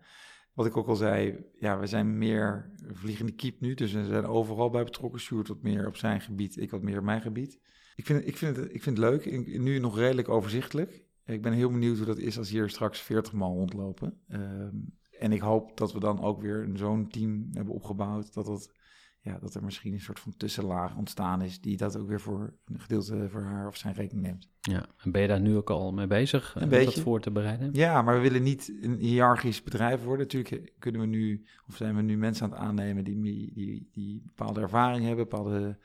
[0.52, 4.26] Wat ik ook al zei, ja, we zijn meer vliegende kiep nu, dus we zijn
[4.26, 5.20] overal bij betrokken.
[5.20, 7.58] Sjoerd wat meer op zijn gebied, ik wat meer op mijn gebied.
[7.94, 11.06] Ik vind, ik vind, het, ik vind het leuk, nu nog redelijk overzichtelijk.
[11.28, 14.20] Ik ben heel benieuwd hoe dat is als hier straks 40 man rondlopen.
[14.32, 18.34] Um, en ik hoop dat we dan ook weer zo'n team hebben opgebouwd.
[18.34, 18.72] Dat, dat,
[19.20, 21.60] ja, dat er misschien een soort van tussenlaag ontstaan is.
[21.60, 24.48] Die dat ook weer voor een gedeelte voor haar of zijn rekening neemt.
[24.60, 26.54] Ja, en ben je daar nu ook al mee bezig?
[26.54, 26.84] Een om beetje.
[26.84, 27.70] dat voor te bereiden?
[27.72, 30.26] Ja, maar we willen niet een hiërarchisch bedrijf worden.
[30.26, 34.22] Natuurlijk kunnen we nu, of zijn we nu mensen aan het aannemen die, die, die
[34.26, 35.78] bepaalde ervaring hebben, bepaalde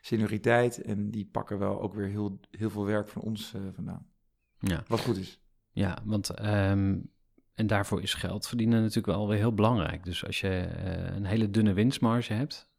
[0.00, 0.82] senioriteit.
[0.82, 4.06] En die pakken wel ook weer heel, heel veel werk van ons uh, vandaan.
[4.58, 4.84] Ja.
[4.86, 5.40] Wat goed is.
[5.72, 7.10] Ja, want um,
[7.56, 10.04] en daarvoor is geld verdienen natuurlijk wel weer heel belangrijk.
[10.04, 12.70] Dus als je uh, een hele dunne winstmarge hebt,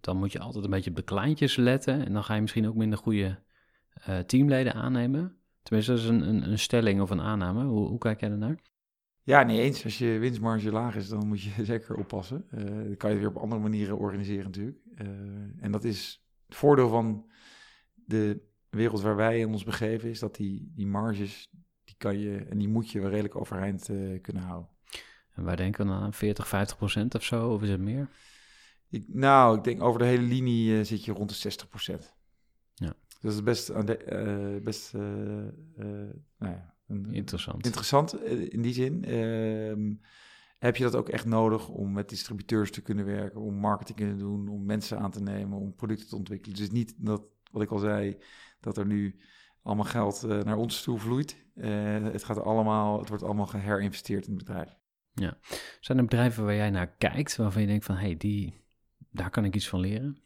[0.00, 2.06] dan moet je altijd een beetje op de kleintjes letten.
[2.06, 3.38] En dan ga je misschien ook minder goede
[4.08, 5.36] uh, teamleden aannemen.
[5.62, 7.64] Tenminste, dat is een, een, een, stelling of een aanname.
[7.64, 8.58] Hoe, hoe kijk jij ernaar?
[9.22, 9.84] Ja, niet eens.
[9.84, 12.46] Als je winstmarge laag is, dan moet je zeker oppassen.
[12.54, 14.78] Uh, dat kan je weer op andere manieren organiseren natuurlijk.
[15.60, 17.30] en dat is het voordeel van
[17.94, 21.50] de wereld waar wij in ons begeven is dat die, die marges,
[21.84, 24.70] die kan je en die moet je wel redelijk overeind uh, kunnen houden.
[25.34, 28.08] En wij denken dan aan 40, 50 procent of zo, of is het meer?
[28.88, 32.14] Ik, nou, ik denk over de hele linie uh, zit je rond de 60 procent.
[32.74, 32.94] Ja.
[33.20, 37.64] Dat is best, uh, best nou ja, een, interessant.
[37.64, 39.04] Interessant in die zin.
[39.04, 39.94] Ehm,
[40.58, 44.04] heb je dat ook echt nodig om met distributeurs te kunnen werken, om marketing te
[44.04, 46.56] kunnen doen, om mensen aan te nemen, om producten te ontwikkelen.
[46.56, 48.16] Dus niet dat, wat ik al zei,
[48.60, 49.20] dat er nu
[49.62, 51.36] allemaal geld uh, naar ons toe vloeit.
[51.54, 54.78] Uh, het, gaat allemaal, het wordt allemaal geherinvesteerd in het bedrijf.
[55.12, 55.38] Ja.
[55.80, 58.64] Zijn er bedrijven waar jij naar kijkt, waarvan je denkt van, hé, hey, die,
[59.10, 60.22] daar kan ik iets van leren?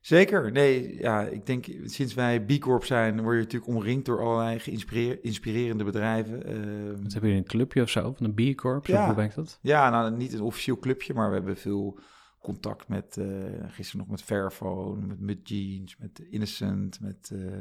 [0.00, 0.52] Zeker.
[0.52, 4.58] Nee, ja, ik denk sinds wij B Corp zijn, word je natuurlijk omringd door allerlei
[4.58, 6.52] geïnspirerende bedrijven.
[6.52, 8.86] Uh, Wat heb je een clubje of zo van een B Corp?
[8.86, 9.58] Ja, hoe werkt dat?
[9.62, 11.98] Ja, nou niet een officieel clubje, maar we hebben veel
[12.40, 17.58] contact met, uh, gisteren nog met Fairphone, met Mud Jeans, met Innocent, met uh,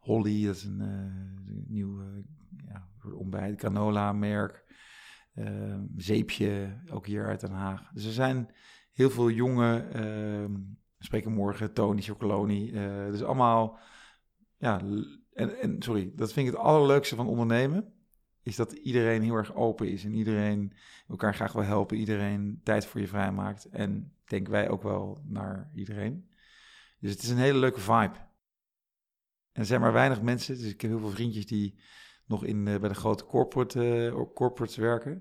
[0.00, 2.02] Holly, dat is een uh, nieuw
[2.66, 4.66] ja, ontbijt, canola-merk.
[5.34, 7.90] Ehm, zeepje, ook hier uit Den Haag.
[7.92, 8.50] Dus er zijn
[8.92, 10.54] heel veel jonge, ehm,
[10.98, 12.70] spreken morgen Tony Chocoloni.
[13.10, 13.78] dus allemaal,
[14.56, 14.80] ja,
[15.32, 17.92] en, en sorry, dat vind ik het allerleukste van ondernemen
[18.48, 20.72] is dat iedereen heel erg open is en iedereen
[21.08, 23.64] elkaar graag wil helpen, iedereen tijd voor je vrijmaakt.
[23.64, 26.30] En denken wij ook wel naar iedereen.
[27.00, 28.16] Dus het is een hele leuke vibe.
[29.52, 31.80] En er zijn maar weinig mensen, dus ik heb heel veel vriendjes die
[32.26, 35.12] nog in, uh, bij de grote corporate, uh, corporates werken.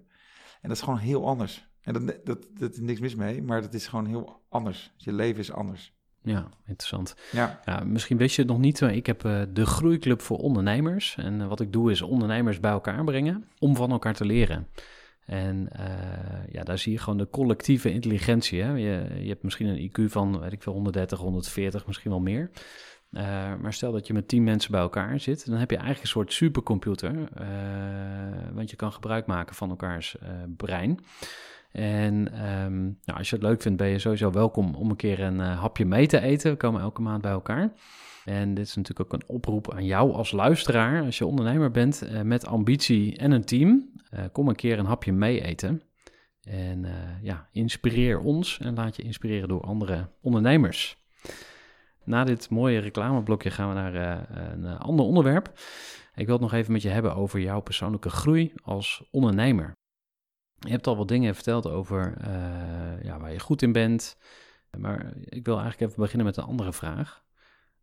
[0.61, 1.69] En dat is gewoon heel anders.
[1.81, 4.93] En dat, dat, dat is niks mis mee, maar dat is gewoon heel anders.
[4.97, 5.97] Je leven is anders.
[6.21, 7.15] Ja, interessant.
[7.31, 10.37] Ja, Ja, misschien wist je het nog niet, maar ik heb eh, de Groeiclub voor
[10.37, 11.15] Ondernemers.
[11.17, 14.67] En eh, wat ik doe is ondernemers bij elkaar brengen om van elkaar te leren.
[15.27, 18.61] En eh, ja, daar zie je gewoon de collectieve intelligentie.
[18.61, 18.71] Hè?
[18.71, 22.51] Je, je hebt misschien een IQ van, weet ik veel, 130, 140, misschien wel meer.
[23.11, 26.05] Eh, maar stel dat je met 10 mensen bij elkaar zit, dan heb je eigenlijk
[26.05, 27.29] een soort supercomputer.
[27.33, 27.47] eh,
[28.53, 30.15] want je kan gebruik maken van elkaars
[30.57, 30.99] brein.
[31.71, 35.19] En ehm, nou, als je het leuk vindt, ben je sowieso welkom om een keer
[35.19, 36.51] een hapje mee te eten.
[36.51, 37.73] We komen elke maand bij elkaar.
[38.27, 41.03] En dit is natuurlijk ook een oproep aan jou als luisteraar.
[41.03, 44.85] Als je ondernemer bent eh, met ambitie en een team, eh, kom een keer een
[44.85, 45.81] hapje mee eten.
[46.41, 50.97] En eh, ja, inspireer ons en laat je inspireren door andere ondernemers.
[52.03, 55.51] Na dit mooie reclameblokje gaan we naar een ander onderwerp.
[56.15, 59.71] Ik wil het nog even met je hebben over jouw persoonlijke groei als ondernemer.
[60.59, 62.17] Je hebt al wat dingen verteld over
[63.03, 64.17] ja, waar je goed in bent.
[64.77, 67.25] Maar ik wil eigenlijk even beginnen met een andere vraag.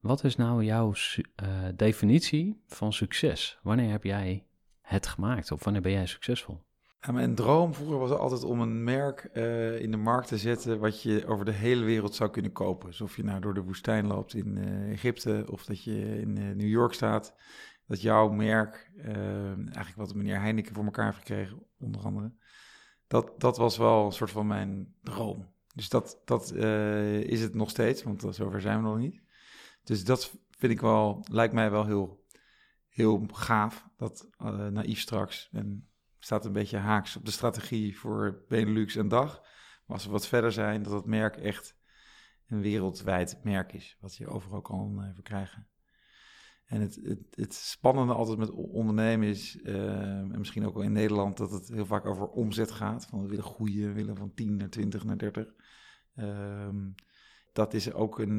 [0.05, 0.93] Wat is nou jouw
[1.35, 3.59] eh, definitie van succes?
[3.63, 4.47] Wanneer heb jij
[4.81, 6.61] het gemaakt of wanneer ben jij succesvol?
[7.13, 11.03] Mijn droom vroeger was altijd om een merk eh, in de markt te zetten wat
[11.03, 12.89] je over de hele wereld zou kunnen kopen.
[12.89, 16.33] Dus of je nou door de woestijn loopt in eh, Egypte of dat je in
[16.33, 17.35] New York staat.
[17.87, 22.33] Dat jouw merk, eigenlijk wat meneer Heineken voor elkaar heeft gekregen, onder andere.
[23.07, 25.53] Dat, dat was wel een soort van mijn droom.
[25.75, 26.53] Dus dat, dat
[27.25, 29.24] is het nog steeds, want zover zijn we nog niet.
[29.85, 32.25] Dus dat vind ik wel, lijkt mij wel heel,
[32.89, 33.89] heel gaaf.
[33.97, 35.49] Dat eh, naïef straks.
[35.53, 39.41] En staat een beetje haaks op de strategie voor Benelux en DAG.
[39.87, 41.77] Maar als we wat verder zijn, dat het merk echt
[42.47, 43.97] een wereldwijd merk is.
[44.01, 45.69] Wat je overal kan eh, verkrijgen.
[46.65, 50.93] En het, het, het spannende altijd met ondernemen is, eh, en misschien ook wel in
[50.93, 53.07] Nederland, dat het heel vaak over omzet gaat.
[53.07, 55.55] Van we willen groeien, we willen van 10 naar 20 naar 30.
[56.15, 56.91] Ehm,
[57.53, 58.39] dat is ook een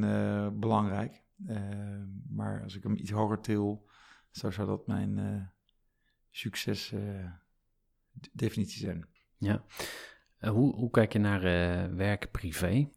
[0.59, 1.24] belangrijk.
[1.47, 3.89] Ehm, maar als ik hem iets hoger til,
[4.31, 5.47] zo zou dat mijn eh,
[6.29, 7.31] succes eh,
[8.65, 9.07] zijn.
[9.37, 9.65] Ja.
[10.37, 12.89] Eh, hoe, hoe kijk je naar eh, werk privé?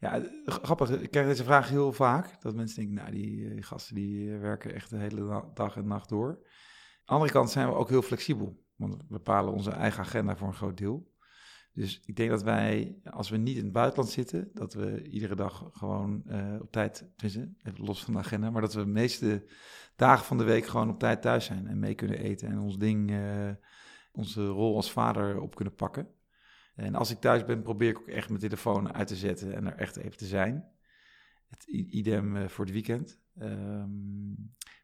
[0.00, 0.90] Ja, grappig.
[0.90, 2.42] Ik krijg deze vraag heel vaak.
[2.42, 5.86] Dat mensen denken, nou, die, eh, gasten die eh, werken echt de hele dag en
[5.86, 6.28] nacht door.
[6.28, 6.44] Aan
[7.04, 8.64] de andere kant zijn we ook heel flexibel.
[8.76, 11.16] Want we bepalen onze eigen agenda voor een groot deel.
[11.78, 15.34] Dus ik denk dat wij, als we niet in het buitenland zitten, dat we iedere
[15.34, 19.44] dag gewoon eh, op tijd, even los van de agenda, maar dat we de meeste
[19.96, 22.78] dagen van de week gewoon op tijd thuis zijn en mee kunnen eten en ons
[22.78, 23.50] ding, eh,
[24.12, 26.08] onze rol als vader op kunnen pakken.
[26.74, 29.66] En als ik thuis ben, probeer ik ook echt mijn telefoon uit te zetten en
[29.66, 30.68] er echt even te zijn.
[31.48, 33.20] Het idem eh, voor het weekend.
[33.38, 34.34] Ehm,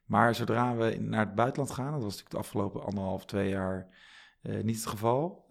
[0.05, 3.93] maar zodra we naar het buitenland gaan, dat was natuurlijk de afgelopen anderhalf, twee jaar
[4.41, 5.45] niet het geval,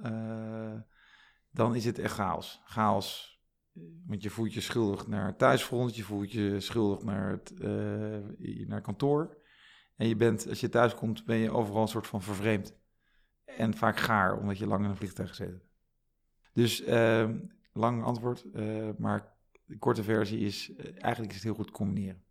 [1.55, 2.61] dan is het echt chaos.
[2.65, 3.39] Chaos,
[3.75, 8.67] eh, want je voelt je schuldig naar thuisfront, je voelt je schuldig naar, het, eh,
[8.67, 9.37] naar kantoor.
[9.97, 12.77] En je bent, als je thuis komt, ben je overal een soort van vervreemd.
[13.45, 15.63] En vaak gaar, omdat je lang in een vliegtuig gezeten.
[16.53, 17.39] Dus ehm,
[17.73, 19.33] lang antwoord, eh, maar
[19.65, 22.23] de korte versie is, eigenlijk is het heel goed combineren.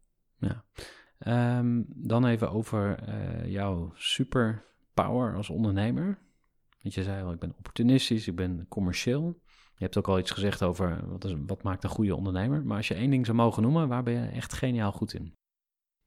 [1.17, 3.09] Ehm, dan even over
[3.49, 6.22] jouw superpower als ondernemer.
[6.83, 9.41] Want je zei al, ik ben opportunistisch, ik ben commercieel.
[9.75, 12.65] Je hebt ook al iets gezegd over wat, is, wat maakt een goede ondernemer.
[12.65, 15.35] Maar als je één ding zou mogen noemen, waar ben je echt geniaal goed in?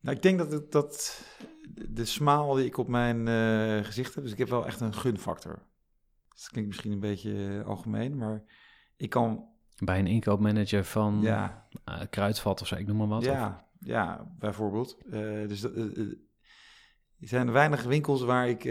[0.01, 1.25] Nou, ik denk dat, het, dat
[1.91, 4.95] de smaal die ik op mijn eh, gezicht heb, dus ik heb wel echt een
[4.95, 5.63] gunfactor.
[6.29, 8.45] Dat klinkt misschien een beetje eh, algemeen, maar
[8.97, 9.49] ik kan,
[9.85, 13.19] Bij een inkoopmanager van ja, eh, Kruidvat of zo, ik noem maar wat.
[13.19, 14.99] of- ja, ja, bijvoorbeeld.
[15.49, 16.19] Dus er
[17.21, 18.65] zijn weinig winkels waar ik,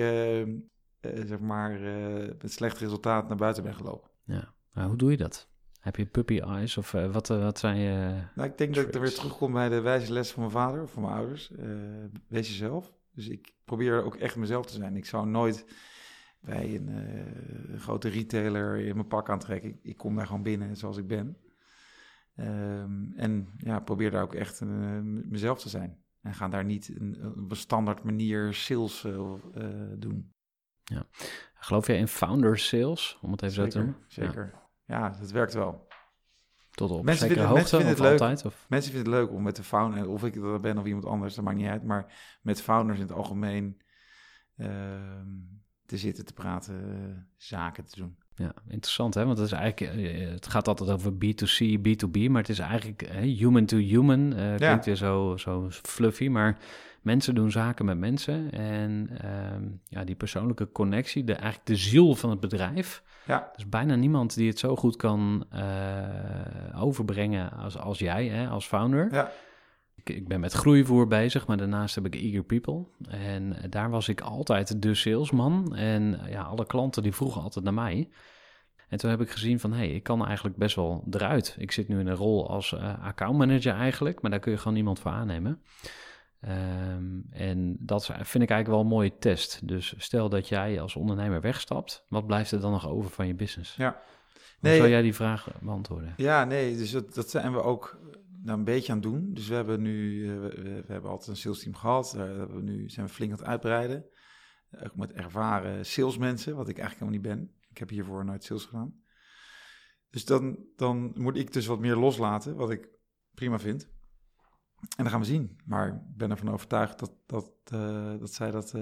[1.26, 4.10] zeg maar, eh, met slecht resultaat naar buiten ben gelopen.
[4.24, 4.54] ja.
[4.74, 5.48] Maar hoe doe je dat?
[5.80, 8.22] Heb je puppy eyes of eh, wat, eh, wat zijn je...
[8.36, 10.82] Nou, ik denk dat ik er weer terugkom bij de wijze les van mijn vader
[10.82, 11.52] of van mijn ouders.
[11.52, 11.68] Eh,
[12.28, 12.94] wees jezelf.
[13.12, 14.96] Dus ik probeer ook echt mezelf te zijn.
[14.96, 15.66] Ik zou nooit
[16.46, 19.70] bij een eh, grote retailer in mijn pak aantrekken.
[19.70, 21.38] Ik, ik kom daar gewoon binnen zoals ik ben.
[22.36, 26.04] Ehm, en ja, probeer daar ook echt eh, mezelf te zijn.
[26.22, 29.34] En ga daar niet een, op een standaard manier sales eh,
[30.86, 31.04] doen.
[31.56, 33.18] Geloof jij in founder sales?
[33.22, 33.96] Om het even zo te noemen?
[34.00, 34.54] Ja, zeker.
[34.86, 35.88] Ja, dat werkt wel.
[36.72, 38.30] tot op Mensen zekere vinden- hoogte mensen of vinden het leuk.
[38.30, 38.46] altijd?
[38.54, 38.66] Of?
[38.70, 41.36] Mensen vinden het leuk om met de founder, of ik dat ben of iemand anders,
[41.36, 43.82] dat maakt niet uit, maar met founders in het algemeen
[44.58, 45.28] ehm,
[45.86, 48.18] te zitten, te praten, eh, zaken te doen.
[48.36, 52.42] Ja, interessant hè, want het, is eigenlijk, eh, het gaat altijd over B2C, B2B, maar
[52.42, 54.34] het is eigenlijk eh, human to human.
[54.34, 56.58] eh klinkt weer zo, zo fluffy, maar
[57.02, 58.52] mensen doen zaken met mensen.
[58.52, 63.04] En ehm, ja, die persoonlijke connectie, de, eigenlijk de ziel van het bedrijf.
[63.26, 63.42] Ja.
[63.42, 68.48] Er is bijna niemand die het zo goed kan eh, overbrengen als, als jij, hè,
[68.48, 69.14] als founder.
[69.14, 69.32] Ja.
[69.96, 72.86] Ik, ik ben met groeivoer bezig, maar daarnaast heb ik Eager People.
[73.08, 75.76] En eh, daar was ik altijd de salesman.
[75.76, 78.10] En eh, ja, alle klanten die vroegen altijd naar mij.
[78.90, 81.56] En toen heb ik gezien van, hé, hey, ik kan eigenlijk best wel eruit.
[81.60, 84.78] Ik zit nu in een rol als uh, accountmanager eigenlijk, maar daar kun je gewoon
[84.78, 85.62] iemand voor aannemen.
[86.48, 89.68] Um, en dat vind ik eigenlijk wel een mooie test.
[89.68, 93.34] Dus stel dat jij als ondernemer wegstapt, wat blijft er dan nog over van je
[93.34, 93.76] business?
[93.76, 94.02] Ja.
[94.60, 96.14] Nee, Hoe zou jij die vraag beantwoorden?
[96.18, 98.00] Ja, nee, dus dat, dat zijn we ook
[98.46, 99.34] nou, een beetje aan doen.
[99.34, 102.14] Dus we hebben nu, uh, we, we, hebben altijd een sales team gehad.
[102.16, 104.06] Daar hebben we nu zijn we flink aan het uitbreiden.
[104.84, 107.62] Ook met ervaren salesmensen, wat ik eigenlijk helemaal niet ben.
[107.70, 109.04] Ik heb hiervoor nooit sales gedaan.
[110.10, 112.90] Dus dan, dan moet ik dus wat meer loslaten, wat ik
[113.34, 113.84] prima vind.
[114.80, 115.60] En dan gaan we zien.
[115.66, 118.74] Maar ik ben ervan overtuigd dat, dat, uh, dat zij dat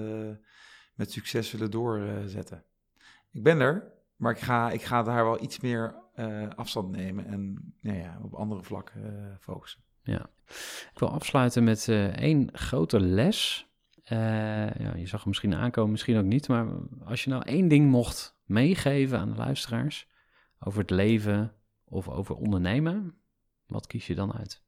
[0.94, 2.64] met succes zullen doorzetten.
[3.30, 7.26] ik ben er, maar ik ga, ik ga daar wel iets meer uh, afstand nemen
[7.26, 9.82] en nou ja, op andere vlakken focussen.
[10.02, 10.30] Ja,
[10.92, 13.68] ik wil afsluiten met één grote les.
[14.04, 16.48] ja, je zag hem misschien aankomen, misschien ook niet.
[16.48, 16.66] Maar
[17.04, 20.08] als je nou één ding mocht meegeven aan de luisteraars
[20.58, 21.54] over het leven
[21.84, 23.14] of over ondernemen,
[23.66, 24.62] wat kies je dan uit?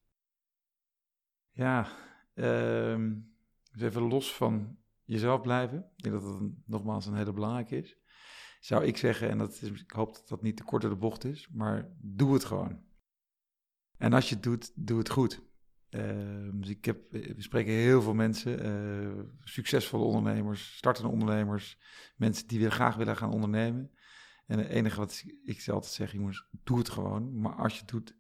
[1.51, 1.87] Ja,
[2.35, 3.11] uh,
[3.73, 5.79] dus even los van jezelf blijven.
[5.97, 7.97] Ik denk dat dat nogmaals een hele belangrijke is.
[8.67, 11.49] Zou ik zeggen, en dat ik hoop dat dat niet te kort de bocht is,
[11.53, 12.85] maar doe het gewoon.
[13.97, 15.43] En als je het doet, doe het goed.
[15.91, 21.79] Uh, dus ik heb, we spreken heel veel mensen, uh, succesvolle ondernemers, startende ondernemers,
[22.17, 23.91] mensen die weer graag willen gaan ondernemen.
[24.47, 27.41] En het enige wat ik altijd zeg, jongens, doe het gewoon.
[27.41, 28.17] Maar als je het doet,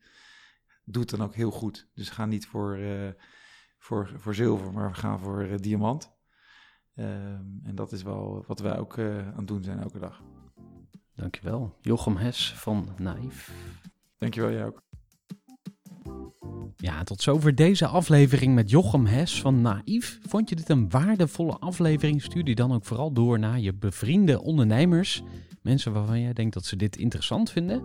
[0.84, 1.90] doe het dan ook heel goed.
[1.94, 3.10] Dus ga niet voor, uh,
[3.78, 6.15] voor, voor zilver, maar ga voor diamant.
[6.98, 10.22] Um, en dat is wel wat wij ook uh, aan het doen zijn elke dag.
[11.14, 11.76] Dankjewel.
[11.80, 13.52] Jochem Hes van Naïef.
[14.18, 14.82] Dankjewel, jij ook.
[16.76, 20.18] Ja, tot zover deze aflevering met Jochem Hes van Naïef.
[20.22, 22.22] Vond je dit een waardevolle aflevering?
[22.22, 25.22] Stuur die dan ook vooral door naar je bevriende ondernemers.
[25.62, 27.82] Mensen waarvan jij denkt dat ze dit interessant vinden.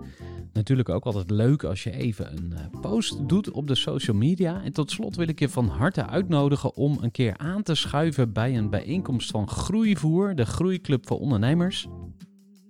[0.53, 4.63] Natuurlijk ook altijd leuk als je even een post doet op de social media.
[4.63, 8.33] En tot slot wil ik je van harte uitnodigen om een keer aan te schuiven
[8.33, 11.87] bij een bijeenkomst van Groeivoer, de Groeiclub voor Ondernemers.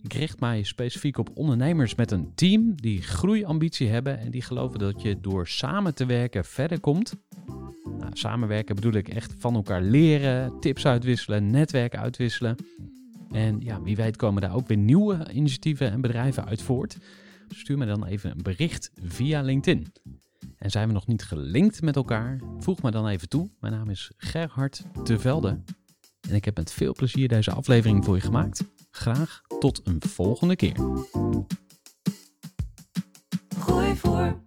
[0.04, 4.80] Ik richt mij specifiek op ondernemers met een team die groeiambitie hebben en die geloven
[4.80, 7.14] dat je door samen te werken verder komt.
[8.00, 12.56] Nou, samenwerken bedoel ik echt van elkaar leren, tips uitwisselen, netwerk uitwisselen.
[13.32, 16.98] En ja, wie weet komen daar ook weer nieuwe initiatieven en bedrijven uit voort.
[17.50, 19.92] Stuur me dan even een bericht via LinkedIn.
[20.58, 22.40] En zijn we nog niet gelinkt met elkaar?
[22.60, 23.50] Voeg me dan even toe.
[23.60, 25.60] Mijn naam is Gerhard de Velde.
[26.30, 28.64] En ik heb met veel plezier deze aflevering voor je gemaakt.
[28.92, 30.76] Graag tot een volgende keer.
[33.58, 34.42] Gooi voor.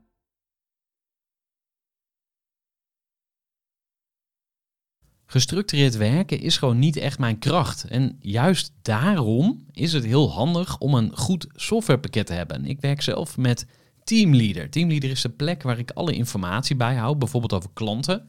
[5.27, 7.85] Gestructureerd werken is gewoon niet echt mijn kracht.
[7.85, 12.65] En juist daarom is het heel handig om een goed softwarepakket te hebben.
[12.65, 13.67] Ik werk zelf met
[14.05, 14.71] Teamleader.
[14.71, 18.29] Teamleader is de plek waar ik alle informatie bijhoud, bijvoorbeeld over klanten.